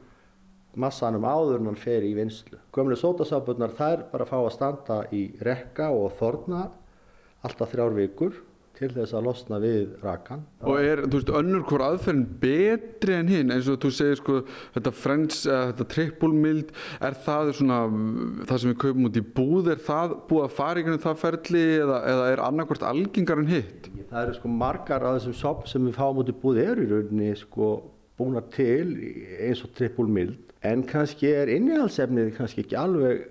massanum 0.78 1.26
áður 1.26 1.60
en 1.60 1.70
hann 1.70 1.78
fer 1.78 2.06
í 2.06 2.14
vinslu. 2.16 2.58
Gömlu 2.74 2.98
sótasápurnar 2.98 3.74
þær 3.78 4.04
bara 4.12 4.26
fá 4.26 4.36
að 4.40 4.52
standa 4.56 4.98
í 5.14 5.22
rekka 5.44 5.90
og 5.94 6.12
þorna 6.18 6.66
alltaf 7.46 7.72
þrjár 7.72 7.94
vikur 7.98 8.38
til 8.78 8.90
þess 8.94 9.14
að 9.16 9.26
losna 9.26 9.58
við 9.62 9.96
rakan. 10.02 10.44
Og 10.62 10.78
er, 10.80 11.02
þú 11.06 11.18
veist, 11.18 11.32
önnur 11.40 11.64
hvort 11.66 11.84
aðferðin 11.84 12.24
betri 12.42 13.16
en 13.18 13.32
hinn, 13.32 13.52
eins 13.54 13.68
og 13.70 13.80
þú 13.82 13.92
segir 13.98 14.20
sko, 14.20 14.38
þetta 14.76 14.94
eða 14.94 15.60
þetta 15.72 15.88
triple 15.94 16.40
mild, 16.46 16.72
er 17.04 17.18
það 17.26 17.52
svona, 17.58 17.80
það 18.48 18.62
sem 18.62 18.72
við 18.72 18.80
kaupum 18.84 19.10
út 19.10 19.20
í 19.20 19.24
búð, 19.38 19.70
er 19.74 19.84
það 19.88 20.16
búið 20.30 20.46
að 20.46 20.56
fara 20.58 20.82
ykkur 20.82 20.98
það 21.04 21.22
ferli 21.24 21.64
eða, 21.82 22.00
eða 22.14 22.26
er 22.32 22.44
annarkvort 22.46 22.88
algengar 22.88 23.42
en 23.42 23.52
hitt? 23.52 23.90
Það 24.08 24.20
eru 24.24 24.36
sko 24.38 24.52
margar 24.52 25.06
af 25.06 25.18
þessum 25.18 25.38
sápum 25.42 25.70
sem 25.70 25.88
við 25.88 25.98
fáum 25.98 26.22
út 26.22 26.32
í 26.32 26.36
búið 26.42 26.62
eru 26.64 26.86
í 26.86 26.92
rauninni 26.92 27.32
sko 27.38 27.72
búna 28.18 28.42
til 28.54 28.94
eins 29.38 29.62
og 29.62 29.74
triple 29.78 30.10
mild 30.10 30.54
en 30.66 30.82
kannski 30.86 31.30
er 31.30 31.50
innihaldsefnið 31.54 32.32
kannski 32.38 32.64
ekki 32.64 32.78
alveg 32.78 33.26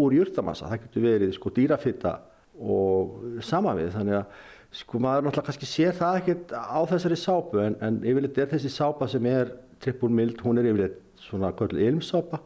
úr 0.00 0.14
jurtamassa, 0.14 0.70
það 0.70 0.86
getur 0.86 1.04
verið 1.04 1.34
sko 1.36 1.52
dýrafitta 1.54 2.14
og 2.60 3.42
sama 3.44 3.74
við 3.78 3.92
þannig 3.94 4.20
að 4.20 4.48
sko 4.74 5.00
maður 5.02 5.26
náttúrulega 5.26 5.48
kannski 5.48 5.68
sér 5.68 5.96
það 5.98 6.18
ekkert 6.20 6.52
á 6.54 6.80
þessari 6.90 7.18
sápu 7.18 7.62
en, 7.62 7.76
en 7.82 7.98
yfirleitt 8.06 8.38
er 8.38 8.52
þessi 8.52 8.70
sápa 8.70 9.08
sem 9.10 9.26
er 9.26 9.50
triple 9.82 10.12
mild, 10.12 10.38
hún 10.44 10.60
er 10.60 10.68
yfirleitt 10.70 11.00
svona 11.20 11.50
ilmsápa, 11.58 12.40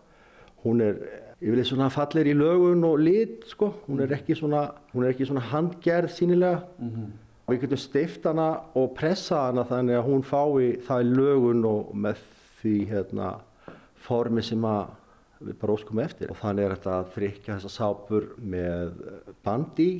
hún 0.64 0.80
er 0.80 1.02
yfirleitt 1.40 1.68
svona 1.68 1.90
fallir 1.92 2.30
í 2.30 2.36
lögun 2.36 2.86
og 2.88 2.98
lit 3.02 3.44
sko, 3.50 3.74
hún 3.88 4.00
er 4.00 4.16
ekki 4.16 4.36
svona, 4.38 4.70
hún 4.94 5.04
er 5.04 5.12
ekki 5.12 5.28
svona 5.28 5.44
handgerð 5.52 6.14
sínilega 6.14 6.64
og 7.44 7.52
við 7.52 7.66
getum 7.66 7.82
steift 7.82 8.24
hana 8.24 8.48
og 8.74 8.94
pressa 8.96 9.46
hana 9.50 9.66
þannig 9.68 9.98
að 9.98 10.06
hún 10.08 10.22
fái 10.24 10.80
það 10.86 11.04
í 11.04 11.16
lögun 11.18 11.64
og 11.68 11.94
með 11.94 12.22
því 12.60 12.76
hérna 12.88 13.32
formi 14.06 14.42
sem 14.44 14.64
að 14.64 14.94
við 15.44 15.56
bara 15.60 15.74
óskum 15.76 16.00
eftir. 16.00 16.30
Og 16.32 16.38
þannig 16.40 16.64
er 16.64 16.76
þetta 16.76 16.94
að 16.98 17.10
frikja 17.12 17.56
þessa 17.58 17.72
sápur 17.74 18.30
með 18.40 18.94
bandi 19.44 19.90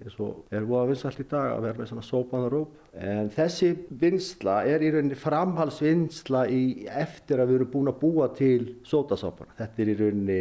eins 0.00 0.16
og 0.24 0.54
er 0.54 0.64
búið 0.64 0.80
að 0.80 0.90
vinsalt 0.92 1.20
í 1.20 1.26
dag 1.28 1.52
að 1.52 1.66
vera 1.66 1.80
með 1.80 1.90
svona 1.90 2.06
sópaðan 2.06 2.52
róp 2.54 2.98
en 3.10 3.30
þessi 3.34 3.70
vinsla 4.00 4.56
er 4.68 4.84
í 4.84 4.90
rauninni 4.94 5.18
framhalsvinsla 5.20 6.46
í 6.48 6.62
eftir 6.88 7.42
að 7.42 7.52
við 7.52 7.60
erum 7.60 7.72
búin 7.74 7.92
að 7.92 8.00
búa 8.00 8.30
til 8.36 8.62
sótasápuna 8.88 9.58
þetta 9.60 9.84
er 9.84 9.92
í 9.92 9.98
rauninni 10.00 10.40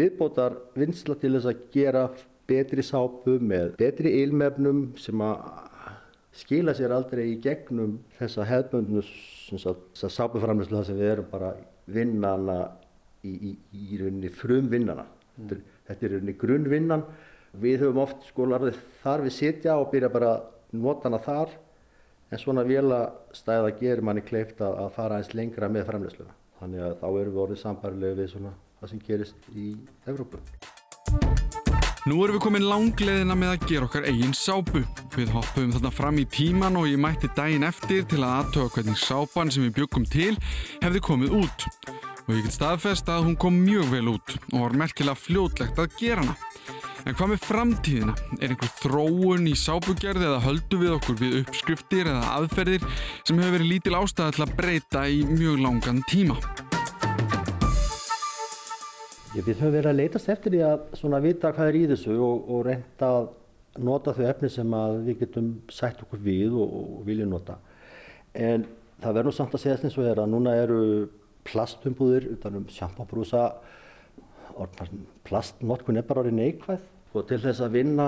viðbótar 0.00 0.58
vinsla 0.78 1.16
til 1.20 1.34
þess 1.36 1.50
að 1.52 1.64
gera 1.74 2.04
betri 2.50 2.82
sápu 2.82 3.38
með 3.38 3.76
betri 3.78 4.16
ilmefnum 4.24 4.88
sem 4.98 5.22
að 5.22 5.44
skila 6.40 6.74
sér 6.76 6.94
aldrei 6.94 7.26
í 7.32 7.38
gegnum 7.42 7.98
þessa 8.18 8.46
hefðbundnu 8.48 9.02
sápuframlislu 9.98 10.84
sem 10.86 10.98
við 10.98 11.14
erum 11.14 11.30
bara 11.30 11.54
vinnana 11.90 12.60
í, 13.26 13.32
í, 13.32 13.50
í 13.74 13.98
rauninni 14.00 14.30
frumvinnana. 14.32 15.06
Mm. 15.06 15.34
Þetta, 15.40 15.56
er, 15.56 15.80
þetta 15.88 16.06
er 16.06 16.14
rauninni 16.14 16.36
grunnvinnan. 16.40 17.04
Við 17.58 17.82
höfum 17.82 18.04
oft 18.04 18.28
sko 18.28 18.46
larðið 18.46 18.78
þar 19.02 19.24
við 19.26 19.34
sitja 19.34 19.76
og 19.80 19.88
byrja 19.90 20.10
bara 20.12 20.34
notana 20.70 21.18
þar 21.18 21.56
en 22.30 22.38
svona 22.38 22.62
vélastæða 22.62 23.72
gerir 23.80 24.04
manni 24.06 24.22
kleift 24.22 24.60
að, 24.62 24.76
að 24.84 24.92
fara 24.94 25.18
eins 25.18 25.32
lengra 25.34 25.68
með 25.68 25.88
framlisluna. 25.88 26.36
Þannig 26.60 26.84
að 26.86 26.98
þá 27.00 27.06
erum 27.08 27.34
við 27.34 27.42
orðið 27.46 27.62
sambarlega 27.64 28.18
við 28.20 28.28
svona 28.34 28.52
það 28.78 28.92
sem 28.92 29.02
gerist 29.08 29.48
í 29.56 29.72
Evrópu. 30.06 30.38
Nú 32.08 32.16
erum 32.24 32.38
við 32.38 32.44
komin 32.46 32.64
langleðina 32.64 33.34
með 33.36 33.50
að 33.52 33.64
gera 33.68 33.88
okkar 33.88 34.06
eigin 34.08 34.36
sápu. 34.36 34.84
Við 35.16 35.32
hoppum 35.34 35.74
þarna 35.74 35.90
fram 35.92 36.20
í 36.22 36.26
tíman 36.30 36.78
og 36.80 36.86
ég 36.88 37.02
mætti 37.02 37.28
daginn 37.36 37.66
eftir 37.66 38.06
til 38.08 38.22
að 38.22 38.36
aðtöða 38.38 38.74
hvernig 38.76 39.02
sápan 39.02 39.50
sem 39.52 39.66
við 39.66 39.74
byggum 39.82 40.06
til 40.08 40.32
hefði 40.84 41.02
komið 41.10 41.34
út. 41.42 41.66
Og 42.28 42.36
ég 42.38 42.46
get 42.46 42.54
staðfest 42.54 43.10
að 43.10 43.26
hún 43.26 43.36
kom 43.42 43.58
mjög 43.66 43.90
vel 43.90 44.06
út 44.14 44.36
og 44.52 44.62
var 44.62 44.78
merkilega 44.84 45.18
fljótlegt 45.18 45.82
að 45.82 45.98
gera 45.98 46.24
hana. 46.24 46.38
En 47.08 47.14
hvað 47.16 47.30
með 47.32 47.44
framtíðina? 47.46 48.14
Er 48.44 48.52
einhver 48.52 48.70
þróun 48.76 49.46
í 49.48 49.54
sápugerði 49.56 50.26
eða 50.28 50.40
höldu 50.44 50.80
við 50.82 50.90
okkur 50.98 51.16
við 51.20 51.36
uppskriftir 51.40 52.10
eða 52.10 52.34
aðferðir 52.36 52.84
sem 53.24 53.40
hefur 53.40 53.54
verið 53.56 53.70
lítil 53.70 53.94
ástæða 53.96 54.34
til 54.36 54.44
að 54.44 54.52
breyta 54.58 55.04
í 55.08 55.22
mjög 55.30 55.62
langan 55.64 56.02
tíma? 56.10 56.36
Ég, 59.30 59.46
við 59.46 59.62
höfum 59.62 59.72
verið 59.78 59.90
að 59.92 59.98
leytast 60.02 60.28
eftir 60.34 60.56
því 60.56 60.62
að 60.66 60.84
svona 61.00 61.22
vita 61.24 61.54
hvað 61.56 61.72
er 61.72 61.78
í 61.78 61.82
þessu 61.94 62.18
og, 62.18 62.44
og 62.50 62.62
reynda 62.68 63.10
að 63.16 63.30
nota 63.86 64.14
þau 64.16 64.24
efni 64.26 64.52
sem 64.52 64.76
við 65.06 65.20
getum 65.24 65.50
sætt 65.72 66.04
okkur 66.04 66.20
við 66.24 66.52
og, 66.58 66.76
og 66.82 67.02
viljum 67.08 67.32
nota. 67.32 67.56
En 68.34 68.66
það 69.00 69.20
verður 69.22 69.38
samt 69.38 69.56
að 69.56 69.64
segja 69.64 69.80
eins 69.80 69.96
og 69.96 70.10
er 70.10 70.20
að 70.20 70.32
núna 70.34 70.56
eru 70.58 70.82
plastumbúðir 71.48 72.28
utan 72.34 72.60
um 72.60 72.66
sjampabrúsa, 72.68 73.46
plastnotkun 75.28 75.96
er 76.00 76.06
bara 76.08 76.20
orðið 76.24 76.38
neikvæð. 76.38 76.82
Og 77.14 77.20
til 77.26 77.40
þess 77.42 77.60
að 77.64 77.74
vinna 77.78 78.06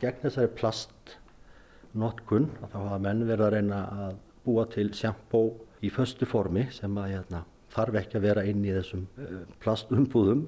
gegn 0.00 0.22
þessari 0.22 0.50
plastnotkun 0.58 2.46
þá 2.62 2.76
hafa 2.78 2.98
menn 3.04 3.26
verið 3.28 3.46
að 3.46 3.54
reyna 3.56 3.80
að 4.06 4.14
búa 4.46 4.64
til 4.72 4.88
sjampó 4.96 5.42
í 5.84 5.90
föstu 5.92 6.26
formi 6.28 6.64
sem 6.74 6.94
að 6.98 7.10
hérna, 7.12 7.42
þarf 7.74 7.94
ekki 8.00 8.18
að 8.18 8.26
vera 8.30 8.46
inn 8.48 8.62
í 8.64 8.72
þessum 8.74 9.04
eh, 9.20 9.42
plastumbúðum. 9.62 10.46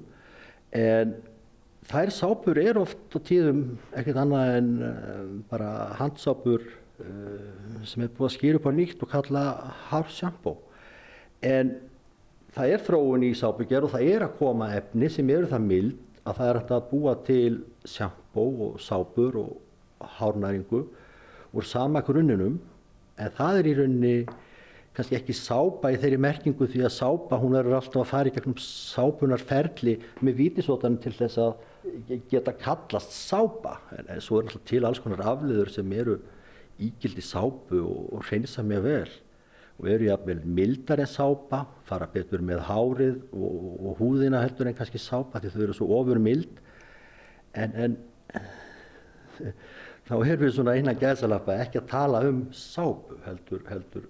En 0.75 1.13
þær 1.89 2.13
sápur 2.15 2.59
er 2.61 2.79
oft 2.79 3.15
á 3.15 3.19
tíðum 3.19 3.61
ekkert 3.97 4.21
annað 4.21 4.55
en 4.57 4.69
uh, 4.85 5.23
bara 5.51 5.69
handsápur 5.99 6.63
uh, 6.63 7.85
sem 7.87 8.05
er 8.05 8.11
búið 8.15 8.27
að 8.27 8.35
skýra 8.37 8.61
upp 8.61 8.69
á 8.69 8.73
nýtt 8.77 9.03
og 9.03 9.11
kalla 9.11 9.45
hard 9.89 10.11
shampoo. 10.13 10.57
En 11.41 11.75
það 12.55 12.73
er 12.75 12.85
þróun 12.85 13.25
í 13.27 13.33
sápugjör 13.37 13.87
og 13.87 13.93
það 13.95 14.07
er 14.11 14.25
að 14.25 14.37
koma 14.39 14.71
efni 14.75 15.09
sem 15.11 15.29
eru 15.31 15.49
það 15.51 15.67
mild 15.67 16.25
að 16.27 16.37
það 16.37 16.49
er 16.49 16.59
að 16.61 16.89
búa 16.91 17.13
til 17.25 17.53
shampoo 17.87 18.67
og 18.67 18.81
sápur 18.83 19.37
og 19.41 20.11
hárnæringu 20.17 20.83
úr 21.51 21.67
sama 21.67 22.01
grunninum. 22.05 22.59
En 23.17 23.33
það 23.37 23.59
er 23.59 23.69
í 23.69 23.75
rauninni 23.79 24.15
kannski 24.95 25.15
ekki 25.17 25.35
sápa 25.37 25.91
í 25.93 25.97
þeirri 26.01 26.19
merkingu 26.19 26.67
því 26.67 26.83
að 26.87 26.95
sápa 26.97 27.39
hún 27.39 27.55
verður 27.55 27.77
alltaf 27.79 28.03
að 28.03 28.11
fara 28.11 28.31
í 28.31 28.35
gegnum 28.35 28.57
sápunarferli 28.59 29.95
með 30.19 30.39
vítisótanum 30.41 30.99
til 31.01 31.13
þess 31.15 31.39
að 31.41 32.21
geta 32.31 32.53
kallast 32.59 33.15
sápa. 33.15 33.79
En 33.95 34.21
svo 34.23 34.41
er 34.41 34.49
alltaf 34.49 34.67
til 34.67 34.83
alls 34.85 35.01
konar 35.03 35.23
afliður 35.33 35.71
sem 35.71 35.91
eru 35.95 36.19
ígildi 36.81 37.23
sápu 37.23 37.79
og, 37.81 38.07
og 38.17 38.25
reynsa 38.29 38.65
mjög 38.65 38.87
vel 38.87 39.11
og 39.81 39.89
eru 39.89 40.05
jáfnvel 40.11 40.41
mildar 40.45 41.01
en 41.01 41.09
sápa 41.09 41.63
fara 41.89 42.05
betur 42.13 42.43
með 42.45 42.61
hárið 42.67 43.15
og, 43.33 43.53
og 43.81 44.01
húðina 44.01 44.43
heldur 44.43 44.69
en 44.69 44.77
kannski 44.77 45.01
sápa 45.01 45.41
því 45.41 45.53
þau 45.55 45.61
eru 45.65 45.77
svo 45.77 45.87
ofur 45.97 46.21
mild. 46.21 46.59
En, 47.57 47.73
en 47.73 47.95
þá 50.07 50.13
erum 50.19 50.43
við 50.45 50.53
svona 50.55 50.75
einan 50.77 50.99
gæðsalappa 51.01 51.57
ekki 51.63 51.81
að 51.81 51.89
tala 51.89 52.21
um 52.29 52.43
sápu 52.53 53.17
heldur 53.25 53.65
heldur 53.71 54.05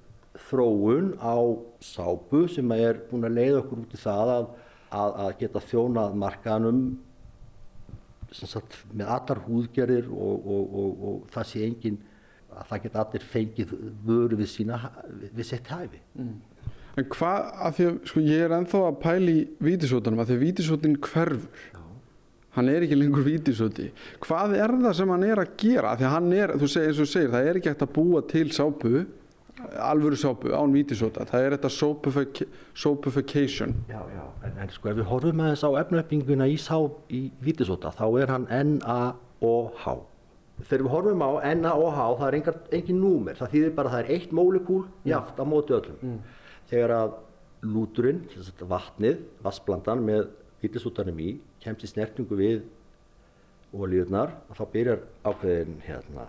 þróun 0.50 1.14
á 1.24 1.40
sápu 1.84 2.44
sem 2.52 2.76
er 2.76 3.00
búin 3.08 3.28
að 3.30 3.38
leiða 3.40 3.64
okkur 3.64 3.86
út 3.86 3.96
í 3.96 4.02
það 4.02 4.34
að, 4.36 4.52
að, 4.92 5.18
að 5.24 5.34
geta 5.40 5.64
þjónað 5.72 6.20
markanum 6.20 6.84
sagt, 8.32 8.80
með 8.92 9.12
allar 9.16 9.44
húðgerðir 9.48 10.08
og, 10.12 10.48
og, 10.48 10.80
og, 10.92 11.20
það 11.32 11.50
sé 11.50 11.64
engin 11.68 12.00
að 12.62 12.72
það 12.72 12.86
geta 12.86 13.04
allir 13.04 13.28
fengið 13.34 13.76
vöru 14.08 14.40
við 14.40 14.50
sína 14.54 14.80
við 15.32 15.46
sett 15.50 15.70
hæfi. 15.72 16.02
Mm. 16.18 16.34
En 17.00 17.08
hvað, 17.14 17.52
af 17.68 17.78
því 17.78 17.88
að 17.88 18.02
sko, 18.12 18.24
ég 18.28 18.42
er 18.46 18.58
enþá 18.58 18.82
að 18.90 18.98
pæli 19.06 19.38
vítisótanum, 19.64 20.20
af 20.20 20.28
því 20.28 20.38
að 20.38 20.44
vítisótin 20.46 20.98
hverfur. 21.00 21.64
Já. 21.72 21.80
Hann 22.52 22.68
er 22.68 22.84
ekki 22.84 22.98
lengur 23.00 23.24
vítisóti. 23.24 23.88
Hvað 24.26 24.58
er 24.60 24.74
það 24.82 24.96
sem 24.98 25.14
hann 25.14 25.24
er 25.24 25.40
að 25.40 25.54
gera? 25.62 25.96
Því 25.96 26.08
að 26.10 26.16
hann 26.18 26.34
er, 26.36 26.54
þú 26.60 26.68
segir 26.74 26.92
eins 26.92 27.00
og 27.00 27.08
segir, 27.08 27.32
það 27.32 27.48
er 27.48 27.60
ekki 27.60 27.72
hægt 27.72 27.86
að 27.86 27.94
búa 27.96 28.24
til 28.28 28.48
sápu 28.52 29.06
alvöru 29.80 30.16
sápu 30.16 30.52
án 30.56 30.74
vítisóta 30.74 31.26
það 31.28 31.46
er 31.46 31.56
þetta 31.56 31.72
soapification 32.74 33.76
Já, 33.90 34.02
já, 34.16 34.24
en, 34.46 34.58
en 34.64 34.72
sko 34.74 34.92
ef 34.92 34.98
við 35.00 35.10
horfum 35.12 35.44
aðeins 35.44 35.66
á 35.66 35.70
efnaöppinguna 35.82 36.48
í, 36.50 36.58
í 37.12 37.22
vítisóta 37.44 37.92
þá 37.96 38.06
er 38.22 38.34
hann 38.34 38.48
NaOH 38.50 40.11
þegar 40.68 40.84
við 40.86 40.94
horfum 40.96 41.26
á 41.26 41.30
NaOH 41.56 42.00
það 42.20 42.28
er 42.28 42.38
engar, 42.40 42.60
engin 42.78 43.02
númer, 43.02 43.40
það 43.40 43.56
þýðir 43.56 43.76
bara 43.78 43.92
að 43.92 43.96
það 43.96 44.04
er 44.04 44.12
eitt 44.16 44.36
mólekúl 44.36 44.84
jáft 45.08 45.40
á 45.42 45.46
móti 45.48 45.76
öllum 45.78 46.02
mm. 46.02 46.20
þegar 46.72 46.96
að 46.98 47.18
lúturinn 47.62 48.22
vatnið, 48.70 49.24
vassblandan 49.46 50.06
með 50.06 50.30
vítisótanum 50.62 51.20
í, 51.22 51.32
kemst 51.62 51.86
í 51.86 51.92
snertingu 51.92 52.38
við 52.38 52.64
ólíurnar 53.72 54.34
og 54.50 54.58
þá 54.58 54.64
byrjar 54.74 55.04
ákveðin 55.26 55.78
hérna 55.86 56.28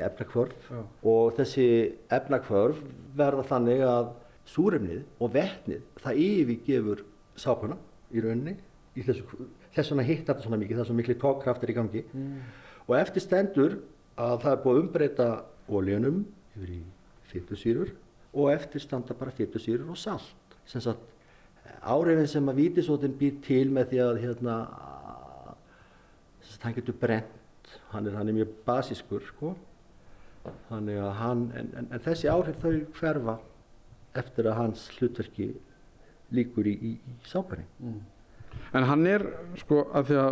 efnakvörf 0.00 0.70
Já. 0.70 0.80
og 1.12 1.36
þessi 1.36 1.66
efnakvörf 2.12 2.80
verða 3.18 3.44
þannig 3.50 3.84
að 3.86 4.10
súrefnið 4.50 5.02
og 5.20 5.32
vetnið 5.34 5.84
það 6.00 6.22
yfirgefur 6.24 7.04
sápuna 7.38 7.76
í 8.10 8.22
rauninni 8.24 8.56
í 8.98 9.04
þessu, 9.06 9.26
þess 9.74 9.92
vegna 9.92 10.06
hittar 10.08 10.34
þetta 10.34 10.46
svona 10.46 10.60
mikið, 10.60 10.78
það 10.78 10.84
er 10.84 10.90
svo 10.90 10.98
miklu 10.98 11.16
tókkraftir 11.20 11.72
í 11.72 11.76
gangi 11.76 12.02
mm. 12.08 12.40
Og 12.86 12.96
eftir 12.98 13.24
stendur 13.24 13.78
að 14.20 14.36
það 14.44 14.52
er 14.52 14.62
búið 14.64 14.76
að 14.76 14.82
umbreyta 14.84 15.28
ólíunum 15.70 16.20
yfir 16.56 16.74
í 16.74 16.80
fytusýrur 17.30 17.94
og 18.34 18.52
eftir 18.52 18.82
standa 18.82 19.16
bara 19.16 19.34
fytusýrur 19.34 19.90
og 19.90 19.98
salt. 19.98 20.56
Sem 20.66 20.82
sagt 20.84 21.02
áreifin 21.80 22.28
sem 22.28 22.48
að 22.50 22.62
vítisótin 22.64 23.16
býr 23.18 23.40
til 23.44 23.66
með 23.72 23.92
því 23.92 24.02
að 24.04 24.22
hérna 24.24 24.56
hann 26.60 26.74
getur 26.76 26.96
brent 27.00 27.36
hann 27.92 28.06
er, 28.06 28.16
hann 28.18 28.28
er 28.28 28.36
mjög 28.36 28.54
basískur 28.66 29.22
sko. 29.24 29.54
Þannig 30.68 30.98
að 31.00 31.10
hann, 31.18 31.42
en, 31.56 31.72
en, 31.76 31.88
en 31.92 32.02
þessi 32.04 32.30
áhrif 32.32 32.62
þau 32.62 32.78
hverfa 32.96 33.36
eftir 34.16 34.48
að 34.48 34.56
hans 34.56 34.86
hlutverki 34.96 35.50
líkur 36.34 36.70
í, 36.70 36.72
í, 36.74 36.92
í 36.96 37.16
sápæri 37.28 37.66
mm. 37.82 37.98
En 38.74 38.86
hann 38.88 39.04
er 39.06 39.22
sko 39.60 39.84
að 39.94 40.08
því 40.08 40.16
að 40.22 40.30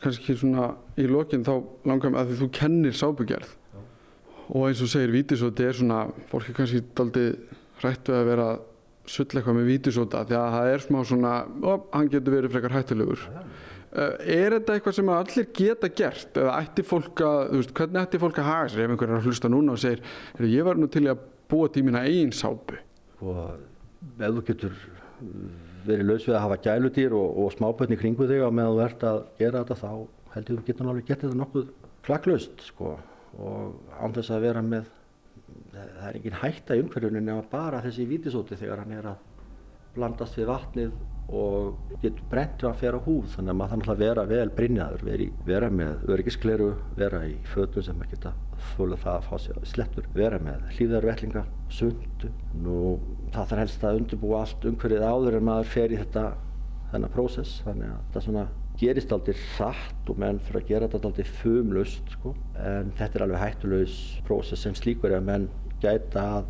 kannski 0.00 0.36
svona 0.38 0.70
í 1.00 1.06
lokin 1.10 1.44
þá 1.46 1.54
langar 1.88 2.12
mig 2.12 2.20
að 2.22 2.32
því 2.32 2.38
þú 2.40 2.50
kennir 2.56 2.96
sápugerð 2.96 3.50
Já. 3.50 3.80
og 4.48 4.66
eins 4.68 4.82
og 4.84 4.92
segir 4.92 5.14
vítisóti 5.14 5.66
er 5.66 5.76
svona, 5.76 6.02
fólki 6.30 6.56
kannski 6.56 6.82
daldi 6.96 7.26
hrættu 7.80 8.14
að 8.16 8.28
vera 8.30 8.50
sull 9.10 9.26
eitthvað 9.26 9.58
með 9.58 9.68
vítisóta 9.70 10.22
því 10.28 10.38
að 10.38 10.54
það 10.56 10.70
er 10.74 10.86
smá 10.86 11.00
svona, 11.08 11.34
ó, 11.64 11.72
hann 11.92 12.10
getur 12.12 12.36
verið 12.36 12.54
frekar 12.54 12.76
hættilegur. 12.76 13.24
Eh, 13.90 14.12
er 14.36 14.54
þetta 14.54 14.76
eitthvað 14.76 14.96
sem 15.00 15.08
allir 15.10 15.46
geta 15.56 15.88
gert 15.98 16.36
eða 16.38 16.58
ætti 16.60 16.84
fólk 16.86 17.24
að, 17.26 17.40
þú 17.48 17.62
veist, 17.62 17.72
hvernig 17.80 18.04
ætti 18.04 18.20
fólk 18.22 18.38
að 18.38 18.46
haga 18.46 18.68
sér 18.70 18.84
ef 18.84 18.92
einhver 18.94 19.10
er 19.10 19.18
að 19.18 19.26
hlusta 19.26 19.50
núna 19.50 19.74
og 19.74 19.82
segir 19.82 20.04
ég 20.46 20.68
var 20.68 20.78
nú 20.78 20.86
til 20.86 21.02
að 21.10 21.24
búa 21.50 21.72
til 21.74 21.82
mína 21.88 22.04
eigin 22.06 22.30
sápu 22.30 22.78
og 23.18 23.58
ef 24.20 24.36
þú 24.36 24.44
getur 24.46 24.76
verið 25.86 26.08
laus 26.08 26.26
við 26.28 26.36
að 26.36 26.44
hafa 26.44 26.60
gælutýr 26.66 27.14
og, 27.16 27.38
og 27.42 27.52
smábötni 27.54 27.98
kringu 28.00 28.28
þig 28.30 28.44
og 28.46 28.56
meðan 28.56 28.76
þú 28.76 28.82
ert 28.86 29.06
að 29.10 29.20
gera 29.38 29.62
þetta 29.62 29.78
þá 29.80 29.92
heldur 30.34 30.58
þú 30.60 30.66
getur 30.66 30.86
náttúrulega 30.86 31.10
gett 31.10 31.24
þetta 31.24 31.40
nokkuð 31.40 31.70
flaklaust 32.06 32.64
sko. 32.66 32.96
Og 33.40 33.94
án 34.00 34.14
þess 34.16 34.34
að 34.34 34.44
vera 34.46 34.62
með 34.66 34.90
það 35.70 36.06
er 36.08 36.18
engin 36.18 36.38
hætta 36.40 36.76
í 36.76 36.82
umhverjuninu 36.84 37.24
nema 37.26 37.46
bara 37.50 37.82
þessi 37.84 38.06
vítisóti 38.08 38.58
þegar 38.58 38.84
hann 38.84 38.94
er 38.96 39.10
að 39.12 39.26
blandast 39.94 40.38
við 40.38 40.50
vatnið 40.50 40.92
og 41.30 41.96
getur 42.02 42.22
brent 42.30 42.62
að 42.66 42.84
á 42.90 43.00
húð 43.04 43.34
þannig 43.34 43.52
að 43.52 43.58
maður 43.60 43.72
þannig 43.74 43.90
að 43.92 44.02
vera 44.02 44.24
vel 44.30 44.50
brinjaður 44.56 45.04
vera, 45.06 45.26
vera 45.46 45.70
með 45.70 46.04
örgiskleru 46.14 46.70
vera 46.98 47.22
í 47.28 47.34
fötum 47.52 47.86
sem 47.86 47.98
maður 47.98 48.14
geta 48.16 48.32
þóla 48.74 48.98
það 49.00 49.16
að 49.16 49.26
fá 49.28 49.44
sér 49.44 49.60
slettur 49.70 50.08
vera 50.14 50.40
með 50.42 50.64
hlýðarvellingar, 50.76 51.50
sundu 51.72 52.30
nú 52.60 52.78
það 53.30 53.52
þarf 53.52 53.62
helst 53.62 53.84
að 53.86 54.00
undirbúa 54.00 54.40
allt 54.44 54.66
umhverfið 54.70 55.06
áður 55.06 55.38
en 55.38 55.46
maður 55.50 55.70
fer 55.74 55.94
í 55.94 56.00
þetta 56.00 56.24
þennan 56.90 57.14
prósess 57.14 57.60
þannig 57.66 57.92
að 57.92 58.00
þetta 58.08 58.24
svona 58.26 58.46
gerist 58.80 59.12
aldrei 59.12 59.36
hratt 59.56 60.10
og 60.10 60.20
menn 60.20 60.38
fyrir 60.44 60.62
að 60.62 60.70
gera 60.70 60.88
þetta 60.88 61.10
aldrei 61.10 61.34
fumlust 61.40 62.14
sko. 62.16 62.34
en 62.56 62.94
þetta 62.98 63.18
er 63.18 63.26
alveg 63.26 63.44
hættulegs 63.44 63.98
prósess 64.26 64.64
sem 64.64 64.76
slíkur 64.78 65.12
er 65.12 65.20
að 65.20 65.28
menn 65.28 65.48
gæta 65.82 66.24
að 66.38 66.48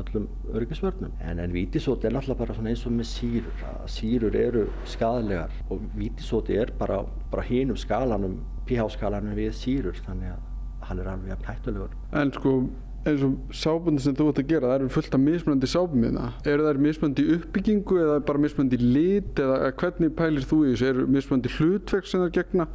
öllum 0.00 0.28
öryggisvörnum. 0.52 1.12
En, 1.20 1.38
en 1.42 1.52
vítisóti 1.54 2.08
er 2.08 2.16
náttúrulega 2.16 2.46
bara 2.46 2.68
eins 2.70 2.86
og 2.86 2.94
með 2.94 3.10
sírur. 3.10 3.66
Að 3.70 3.90
sírur 3.96 4.38
eru 4.38 4.64
skadalegar 4.88 5.52
og 5.70 5.84
vítisóti 5.98 6.58
er 6.60 6.72
bara, 6.78 7.02
bara 7.32 7.46
hínum 7.48 7.78
skalanum, 7.78 8.40
pH-skalanum 8.68 9.36
við 9.38 9.52
sírur 9.58 10.00
þannig 10.06 10.34
að 10.34 10.50
hann 10.88 11.00
er 11.00 11.12
alveg 11.14 11.46
hættulegur. 11.48 11.94
En 12.12 12.32
sko 12.34 12.56
eins 13.04 13.24
og 13.24 13.34
sábunni 13.52 14.00
sem 14.00 14.16
þú 14.16 14.30
ert 14.30 14.40
að 14.40 14.48
gera, 14.48 14.70
það 14.70 14.78
eru 14.78 14.92
fullt 14.94 15.16
af 15.16 15.20
mismunandi 15.20 15.68
sábum 15.68 16.06
í 16.06 16.12
það. 16.14 16.38
Eru 16.52 16.66
það 16.66 16.80
mismunandi 16.86 17.26
uppbyggingu 17.36 17.98
eða 18.00 18.16
bara 18.30 18.44
mismunandi 18.44 18.80
lit 18.80 19.42
eða 19.44 19.72
hvernig 19.80 20.14
pælir 20.16 20.48
þú 20.48 20.60
í 20.64 20.72
þessu? 20.72 20.88
Eru 20.92 21.06
mismunandi 21.12 21.52
hlutverk 21.58 22.08
sem 22.08 22.24
það 22.24 22.32
gegna? 22.38 22.68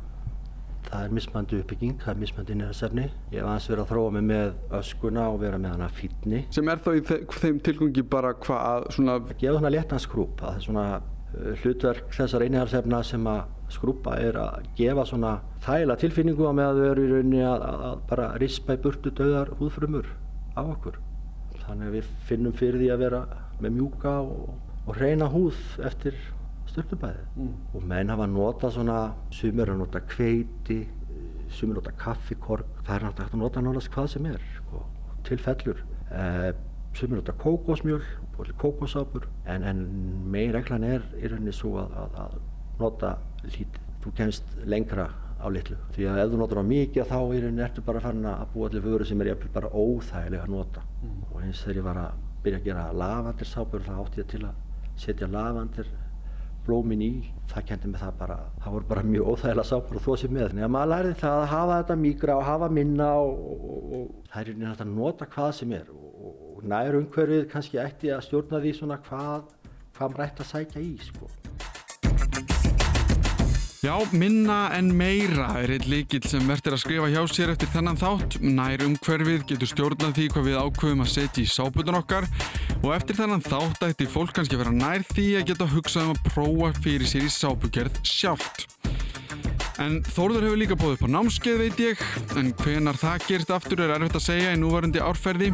Það 0.87 1.03
er 1.05 1.13
mismandi 1.13 1.59
uppbygging, 1.59 1.95
það 2.01 2.11
er 2.13 2.19
mismandi 2.23 2.55
nefnsefni. 2.57 3.05
Ég 3.33 3.41
hef 3.41 3.49
aðeins 3.49 3.67
verið 3.69 3.83
að 3.83 3.89
þróa 3.91 4.13
mig 4.15 4.25
með 4.29 4.53
öskuna 4.79 5.25
og 5.29 5.37
vera 5.43 5.59
með 5.61 5.75
hana 5.75 5.89
fítni. 5.93 6.39
Sem 6.55 6.71
er 6.71 6.81
þá 6.85 6.89
í 6.95 7.03
þeim 7.05 7.59
tilgangi 7.67 8.03
bara 8.15 8.33
hvað 8.39 8.65
að 8.71 8.87
svona... 8.95 9.17
Að 9.19 9.35
gefa 9.43 9.59
hana 9.59 9.73
léttanskrúp, 9.75 10.41
að 10.41 10.47
það 10.47 10.59
er 10.61 10.65
svona 10.65 10.85
uh, 10.95 11.51
hlutverk 11.61 12.15
þessar 12.15 12.45
einhjálpsefna 12.47 13.03
sem 13.11 13.29
að 13.29 13.43
skrúpa 13.69 14.15
er 14.17 14.39
að 14.41 14.71
gefa 14.79 15.05
svona 15.05 15.35
þægla 15.65 15.99
tilfinningu 16.01 16.49
á 16.49 16.53
með 16.57 16.71
að 16.71 16.79
þau 16.79 16.87
eru 16.89 17.05
í 17.05 17.11
rauninni 17.11 17.43
að, 17.45 17.67
að, 17.67 17.85
að 17.91 18.01
bara 18.09 18.31
rispa 18.41 18.77
í 18.79 18.81
burtu 18.81 19.13
döðar 19.19 19.53
húðfrumur 19.59 20.09
á 20.57 20.61
okkur. 20.63 20.97
Þannig 21.67 21.91
að 21.91 21.95
við 21.99 22.09
finnum 22.31 22.57
fyrir 22.57 22.81
því 22.81 22.91
að 22.95 23.03
vera 23.03 23.21
með 23.61 23.75
mjúka 23.77 24.15
og, 24.25 24.51
og 24.87 24.97
reyna 24.97 25.29
húð 25.29 25.59
eftir 25.85 26.17
sturtubæði 26.69 27.25
mm. 27.36 27.51
og 27.75 27.86
menn 27.91 28.13
hafa 28.13 28.27
nota 28.29 28.71
svona 28.73 28.99
sumir 29.34 29.73
að 29.73 29.82
nota 29.84 30.01
kveiti 30.05 30.79
sumir 31.49 31.79
nota 31.79 31.93
kaffikorg 31.97 32.82
það 32.86 32.95
er 32.95 33.05
náttúrulega 33.08 33.38
að 33.38 33.43
nota 33.43 33.63
náttúrulega 33.63 33.93
hvað 33.95 34.10
sem 34.13 34.27
er 34.29 34.43
sko, 34.58 34.84
til 35.27 35.39
fellur 35.41 35.84
eh, 36.12 36.49
sumir 36.97 37.19
nota 37.19 37.36
kókosmjöl 37.39 38.03
kókosápur 38.60 39.27
en, 39.45 39.63
en 39.67 39.82
megin 40.32 40.53
reglan 40.55 40.86
er 40.88 41.03
í 41.19 41.27
rauninni 41.27 41.53
svo 41.55 41.75
að, 41.82 41.97
að, 42.03 42.19
að 42.23 42.38
nota 42.79 43.15
lítið 43.43 43.82
þú 43.99 44.13
kemst 44.15 44.55
lengra 44.69 45.10
á 45.39 45.47
litlu 45.51 45.77
því 45.95 46.08
að 46.12 46.21
ef 46.23 46.32
þú 46.32 46.39
notar 46.39 46.62
á 46.62 46.65
mikið 46.69 47.10
þá 47.10 47.17
í 47.19 47.41
rauninni 47.43 47.65
ertu 47.65 47.84
bara 47.86 48.03
farin 48.03 48.27
að 48.32 48.45
búa 48.53 48.69
allir 48.69 48.86
vöru 48.86 49.08
sem 49.08 49.21
er 49.23 49.34
bara 49.53 49.71
óþægilega 49.71 50.45
að 50.45 50.53
nota 50.55 50.84
mm. 51.01 51.21
og 51.32 51.41
eins 51.43 51.63
þegar 51.63 51.79
ég 51.79 51.88
var 51.89 52.01
að 52.03 52.25
byrja 52.43 52.60
að 52.60 52.67
gera 52.69 52.86
lavandir 52.95 53.49
sápur 53.49 53.84
þá 53.84 53.93
átti 53.97 54.21
ég 54.21 54.29
til 54.32 54.43
að 54.47 54.62
setja 54.99 55.27
lavandir 55.32 55.91
blómin 56.69 57.01
í, 57.01 57.12
það 57.49 57.65
kendi 57.71 57.91
mig 57.91 58.01
það 58.03 58.17
bara, 58.19 58.38
það 58.62 58.75
voru 58.75 58.89
bara 58.91 59.05
mjög 59.08 59.32
óþægilega 59.34 59.69
sápar 59.71 59.99
og 59.99 60.19
sem 60.21 60.34
með. 60.36 60.51
Þannig 60.51 60.67
að 60.67 60.73
maður 60.75 60.91
lærði 60.93 61.15
það 61.23 61.38
að 61.39 61.49
hafa 61.53 61.79
þetta 61.79 61.97
mikra 62.03 62.38
og 62.38 62.45
hafa 62.45 62.69
minna 62.77 63.10
og, 63.23 63.41
og, 63.49 63.79
og 63.99 64.29
það 64.29 64.41
er 64.41 64.51
einhvern 64.53 64.69
veginn 64.69 64.86
að 64.86 64.93
nota 64.99 65.29
hvað 65.34 65.51
sem 65.60 65.75
er 65.79 65.91
og, 65.95 66.29
og 66.29 66.63
nær 66.69 66.99
umhverfið 66.99 67.49
kannski 67.51 67.82
ætti 67.82 68.13
að 68.13 68.25
stjórna 68.27 68.62
því 68.62 68.75
svona 68.77 69.01
hvað, 69.10 69.51
hvað 69.97 70.15
maður 70.15 70.25
ætti 70.27 70.45
að 70.45 70.51
sækja 70.53 70.86
í 70.86 70.95
sko. 71.10 71.34
Já, 73.79 73.95
minna 74.12 74.65
en 74.75 74.89
meira 74.91 75.53
er 75.62 75.71
eitt 75.71 75.86
líkil 75.88 76.19
sem 76.27 76.43
verður 76.43 76.75
að 76.75 76.82
skrifa 76.82 77.08
hjá 77.13 77.21
sér 77.32 77.53
eftir 77.53 77.69
þennan 77.71 77.99
þátt. 78.01 78.36
Nær 78.43 78.84
umhverfið 78.84 79.45
getur 79.53 79.71
stjórnað 79.71 80.17
því 80.17 80.25
hvað 80.34 80.49
við 80.49 80.58
ákveðum 80.60 81.05
að 81.05 81.13
setja 81.13 81.45
í 81.45 81.47
sábutun 81.47 81.99
okkar 82.01 82.27
og 82.83 82.93
eftir 82.95 83.17
þennan 83.17 83.43
þátt 83.43 83.85
ætti 83.89 84.07
fólk 84.09 84.33
kannski 84.35 84.57
að 84.57 84.63
vera 84.63 84.75
nær 84.75 85.05
því 85.11 85.27
að 85.39 85.47
geta 85.51 85.69
hugsað 85.73 86.07
um 86.07 86.13
að 86.15 86.29
prófa 86.29 86.71
fyrir 86.83 87.09
sér 87.09 87.27
í 87.27 87.33
sábugerð 87.33 87.99
sjálft. 88.07 88.65
En 89.79 90.01
Þórður 90.03 90.49
hefur 90.49 90.59
líka 90.59 90.79
bóðið 90.79 90.97
upp 90.97 91.05
á 91.07 91.13
námskeið 91.15 91.61
veit 91.63 91.83
ég, 91.83 92.07
en 92.39 92.53
hvenar 92.63 92.99
það 92.99 93.27
gerst 93.29 93.53
aftur 93.55 93.83
er 93.85 93.93
erfitt 93.95 94.17
að 94.19 94.25
segja 94.25 94.55
í 94.55 94.59
núvarandi 94.59 95.03
árferði. 95.03 95.53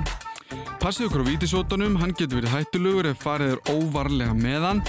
Passið 0.81 1.07
okkur 1.07 1.25
á 1.25 1.29
vítisótanum, 1.29 1.97
hann 2.01 2.13
getur 2.13 2.39
verið 2.39 2.53
hættulegur 2.53 3.09
ef 3.09 3.21
farið 3.25 3.55
er 3.55 3.61
óvarlega 3.73 4.35
með 4.38 4.67
hann 4.69 4.81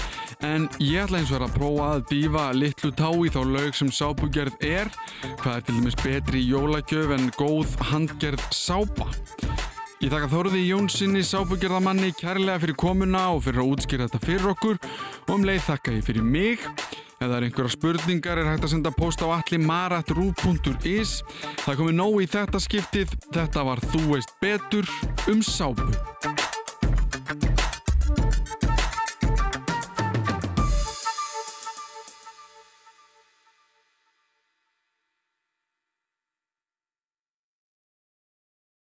en 0.45 0.67
ég 0.83 1.01
ætla 1.01 1.21
eins 1.21 1.31
og 1.31 1.39
vera 1.39 1.47
að 1.47 1.55
prófa 1.55 1.87
að 1.95 2.03
dýfa 2.11 2.45
litlu 2.53 2.91
tá 2.93 3.09
í 3.09 3.31
þá 3.33 3.39
laug 3.55 3.77
sem 3.77 3.89
sápugerð 3.89 4.61
er 4.61 4.91
hvað 5.41 5.55
er 5.55 5.65
til 5.65 5.77
dæmis 5.79 5.99
betri 6.03 6.45
jólagjöf 6.45 7.15
en 7.17 7.29
góð 7.39 7.73
handgerð 7.89 8.45
sápa 8.53 9.09
Ég 9.97 10.11
þakka 10.13 10.27
Þóruði 10.29 10.59
Jónssoni 10.61 11.23
sápugerðamanni 11.25 12.11
kærlega 12.13 12.61
fyrir 12.61 12.75
komuna 12.77 13.23
og 13.33 13.39
fyrir 13.47 13.63
að 13.63 13.71
útskýra 13.73 14.05
þetta 14.05 14.19
fyrir 14.21 14.51
okkur. 14.51 14.77
Og 15.25 15.31
um 15.33 15.45
leið 15.47 15.63
þakka 15.65 15.95
ég 15.95 16.05
fyrir 16.05 16.27
mig. 16.27 16.67
Ef 17.17 17.23
það 17.23 17.33
er 17.39 17.45
einhverja 17.47 17.73
spurningar 17.73 18.37
er 18.37 18.49
hægt 18.51 18.67
að 18.67 18.75
senda 18.75 18.91
post 18.93 19.23
á 19.25 19.27
allimarat.ru.is 19.39 21.15
Það 21.63 21.79
komi 21.79 21.95
nóg 21.97 22.19
í 22.21 22.29
þetta 22.29 22.61
skiptið, 22.61 23.17
þetta 23.33 23.65
var 23.65 23.81
Þú 23.89 24.03
veist 24.11 24.37
betur 24.43 24.93
um 25.33 25.41
sápu 25.41 25.89